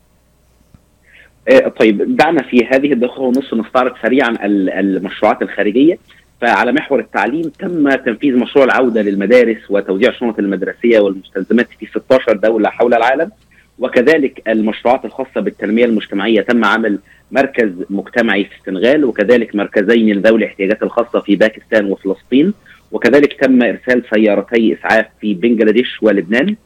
طيب 1.80 2.16
دعنا 2.16 2.42
في 2.42 2.66
هذه 2.72 2.92
الدقيقة 2.92 3.20
ونصف 3.20 3.54
نستعرض 3.54 3.92
سريعا 4.02 4.36
المشروعات 4.44 5.42
الخارجية. 5.42 5.98
فعلى 6.40 6.72
محور 6.72 7.00
التعليم 7.00 7.42
تم 7.58 7.90
تنفيذ 7.90 8.36
مشروع 8.36 8.64
العودة 8.64 9.02
للمدارس 9.02 9.70
وتوزيع 9.70 10.10
الشنط 10.10 10.38
المدرسية 10.38 11.00
والمستلزمات 11.00 11.68
في 11.80 11.86
16 11.86 12.32
دولة 12.32 12.68
حول 12.68 12.94
العالم. 12.94 13.30
وكذلك 13.78 14.42
المشروعات 14.48 15.04
الخاصة 15.04 15.40
بالتنمية 15.40 15.84
المجتمعية 15.84 16.40
تم 16.40 16.64
عمل 16.64 16.98
مركز 17.30 17.70
مجتمعي 17.90 18.44
في 18.44 18.50
السنغال 18.60 19.04
وكذلك 19.04 19.54
مركزين 19.54 20.16
لذوي 20.16 20.38
الاحتياجات 20.38 20.82
الخاصة 20.82 21.20
في 21.20 21.36
باكستان 21.36 21.84
وفلسطين. 21.92 22.52
وكذلك 22.92 23.32
تم 23.32 23.62
إرسال 23.62 24.02
سيارتي 24.14 24.76
إسعاف 24.78 25.06
في 25.20 25.34
بنجلاديش 25.34 26.02
ولبنان. 26.02 26.56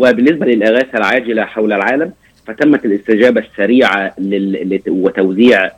وبالنسبة 0.00 0.46
للإغاثة 0.46 0.98
العاجلة 0.98 1.44
حول 1.44 1.72
العالم 1.72 2.12
فتمت 2.46 2.84
الاستجابة 2.84 3.40
السريعة 3.40 4.14
وتوزيع 4.88 5.70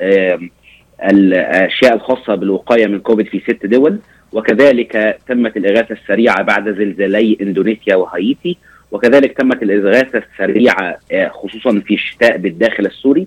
الأشياء 1.04 1.94
الخاصة 1.94 2.34
بالوقاية 2.34 2.86
من 2.86 3.00
كوفيد 3.00 3.26
في 3.26 3.40
ست 3.40 3.66
دول 3.66 3.98
وكذلك 4.32 5.18
تمت 5.28 5.56
الإغاثة 5.56 5.94
السريعة 5.94 6.42
بعد 6.42 6.64
زلزالي 6.68 7.36
إندونيسيا 7.40 7.96
وهايتي 7.96 8.56
وكذلك 8.92 9.32
تمت 9.32 9.62
الإغاثة 9.62 10.22
السريعة 10.32 10.98
آه، 11.12 11.28
خصوصا 11.28 11.80
في 11.80 11.94
الشتاء 11.94 12.36
بالداخل 12.36 12.86
السوري 12.86 13.26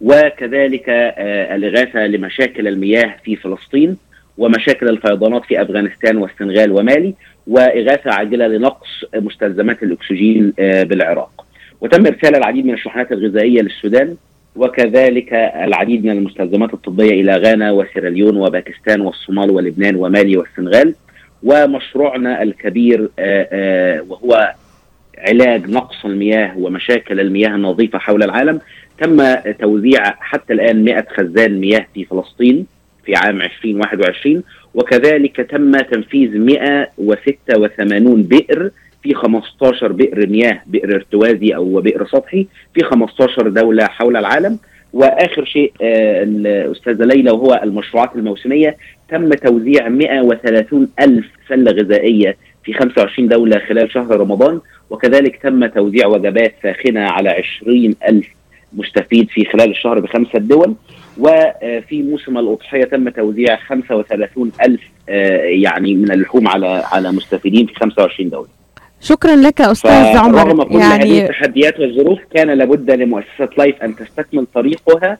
وكذلك 0.00 0.88
آه، 0.88 1.56
الإغاثة 1.56 2.06
لمشاكل 2.06 2.68
المياه 2.68 3.16
في 3.24 3.36
فلسطين 3.36 3.96
ومشاكل 4.38 4.88
الفيضانات 4.88 5.44
في 5.44 5.62
أفغانستان 5.62 6.16
والسنغال 6.16 6.72
ومالي 6.72 7.14
وإغاثة 7.46 8.12
عاجلة 8.12 8.46
لنقص 8.46 9.04
مستلزمات 9.14 9.82
الأكسجين 9.82 10.52
آه، 10.58 10.82
بالعراق. 10.82 11.46
وتم 11.80 12.06
إرسال 12.06 12.36
العديد 12.36 12.66
من 12.66 12.74
الشحنات 12.74 13.12
الغذائية 13.12 13.60
للسودان 13.62 14.16
وكذلك 14.56 15.32
العديد 15.64 16.04
من 16.04 16.10
المستلزمات 16.10 16.74
الطبية 16.74 17.20
إلى 17.20 17.36
غانا 17.36 17.70
وسيراليون 17.70 18.36
وباكستان 18.36 19.00
والصومال 19.00 19.50
ولبنان 19.50 19.96
ومالي 19.96 20.36
والسنغال. 20.36 20.94
ومشروعنا 21.42 22.42
الكبير 22.42 23.08
آه، 23.18 23.48
آه، 23.52 24.04
وهو 24.08 24.54
علاج 25.18 25.70
نقص 25.70 26.04
المياه 26.04 26.58
ومشاكل 26.58 27.20
المياه 27.20 27.48
النظيفة 27.48 27.98
حول 27.98 28.22
العالم. 28.22 28.60
تم 28.98 29.34
توزيع 29.60 30.14
حتى 30.20 30.52
الآن 30.52 30.84
100 30.84 31.06
خزان 31.16 31.60
مياه 31.60 31.86
في 31.94 32.04
فلسطين 32.04 32.66
في 33.04 33.14
عام 33.14 33.42
2021 33.42 34.42
وكذلك 34.74 35.36
تم 35.36 35.80
تنفيذ 35.80 36.38
186 36.38 38.22
بئر 38.22 38.70
في 39.02 39.14
15 39.14 39.92
بئر 39.92 40.26
مياه 40.26 40.60
بئر 40.66 40.94
ارتوازي 40.94 41.54
أو 41.54 41.80
بئر 41.80 42.06
سطحي 42.06 42.46
في 42.74 42.82
15 42.84 43.48
دولة 43.48 43.84
حول 43.84 44.16
العالم. 44.16 44.58
وآخر 44.92 45.44
شيء 45.44 45.72
آه 45.82 46.22
الأستاذة 46.22 47.04
ليلى 47.04 47.30
وهو 47.30 47.60
المشروعات 47.62 48.16
الموسمية 48.16 48.76
تم 49.08 49.28
توزيع 49.28 49.88
130 49.88 50.88
ألف 51.00 51.26
سلة 51.48 51.72
غذائية 51.72 52.36
في 52.64 52.72
25 52.72 53.28
دولة 53.28 53.58
خلال 53.58 53.92
شهر 53.92 54.20
رمضان. 54.20 54.60
وكذلك 54.90 55.36
تم 55.42 55.66
توزيع 55.66 56.06
وجبات 56.06 56.54
ساخنة 56.62 57.00
على 57.00 57.30
20 57.62 57.94
ألف 58.08 58.26
مستفيد 58.72 59.28
في 59.28 59.44
خلال 59.44 59.70
الشهر 59.70 60.00
بخمسة 60.00 60.38
دول 60.38 60.74
وفي 61.18 62.02
موسم 62.02 62.38
الأضحية 62.38 62.84
تم 62.84 63.08
توزيع 63.08 63.56
35 63.56 64.52
ألف 64.66 64.80
يعني 65.62 65.94
من 65.94 66.12
اللحوم 66.12 66.48
على 66.48 66.82
على 66.92 67.12
مستفيدين 67.12 67.66
في 67.66 67.74
25 67.74 68.30
دولة. 68.30 68.59
شكرا 69.00 69.36
لك 69.36 69.60
أستاذ 69.60 70.16
عمر. 70.16 70.38
رغم 70.38 70.62
كل 70.62 70.74
يعني 70.74 71.04
هذه 71.04 71.22
التحديات 71.22 71.80
والظروف 71.80 72.18
كان 72.34 72.50
لابد 72.50 72.90
لمؤسسة 72.90 73.48
لايف 73.58 73.82
أن 73.82 73.96
تستكمل 73.96 74.46
طريقها 74.54 75.18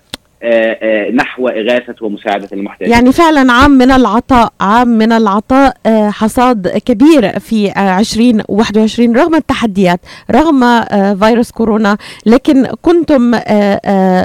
نحو 1.15 1.49
إغاثة 1.49 1.95
ومساعدة 2.01 2.49
المحتاجين. 2.53 2.93
يعني 2.95 3.13
فعلا 3.13 3.53
عام 3.53 3.71
من 3.71 3.91
العطاء 3.91 4.53
عام 4.61 4.89
من 4.89 5.13
العطاء 5.13 5.77
آه، 5.87 6.11
حصاد 6.11 6.69
كبير 6.69 7.39
في 7.39 7.73
2021 7.99 9.17
رغم 9.17 9.35
التحديات 9.35 10.01
رغم 10.31 10.85
فيروس 11.15 11.51
كورونا 11.51 11.97
لكن 12.27 12.67
كنتم 12.83 13.33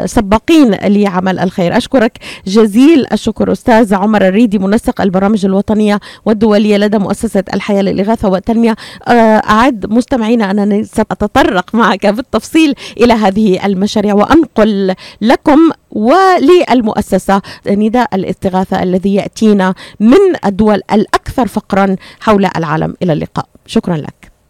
سباقين 0.05 0.71
لعمل 0.71 1.39
الخير. 1.39 1.77
أشكرك 1.77 2.17
جزيل 2.47 3.05
الشكر 3.13 3.51
أستاذ 3.51 3.95
عمر 3.95 4.27
الريدي 4.27 4.59
منسق 4.59 5.01
البرامج 5.01 5.45
الوطنية 5.45 5.99
والدولية 6.25 6.77
لدى 6.77 6.97
مؤسسة 6.97 7.43
الحياة 7.53 7.81
للإغاثة 7.81 8.29
والتنمية. 8.29 8.75
أعد 9.07 9.85
مستمعينا 9.89 10.51
أنني 10.51 10.83
سأتطرق 10.83 11.75
معك 11.75 12.05
بالتفصيل 12.07 12.73
إلى 12.97 13.13
هذه 13.13 13.65
المشاريع 13.65 14.13
وأنقل 14.13 14.95
لكم 15.21 15.59
وللمؤسسة 15.95 17.41
نداء 17.67 18.15
الاستغاثة 18.15 18.83
الذي 18.83 19.15
يأتينا 19.15 19.73
من 19.99 20.17
الدول 20.45 20.81
الأكثر 20.93 21.47
فقرا 21.47 21.95
حول 22.19 22.45
العالم. 22.57 22.95
إلى 23.03 23.13
اللقاء. 23.13 23.45
شكرا 23.67 23.97
لك. 23.97 24.14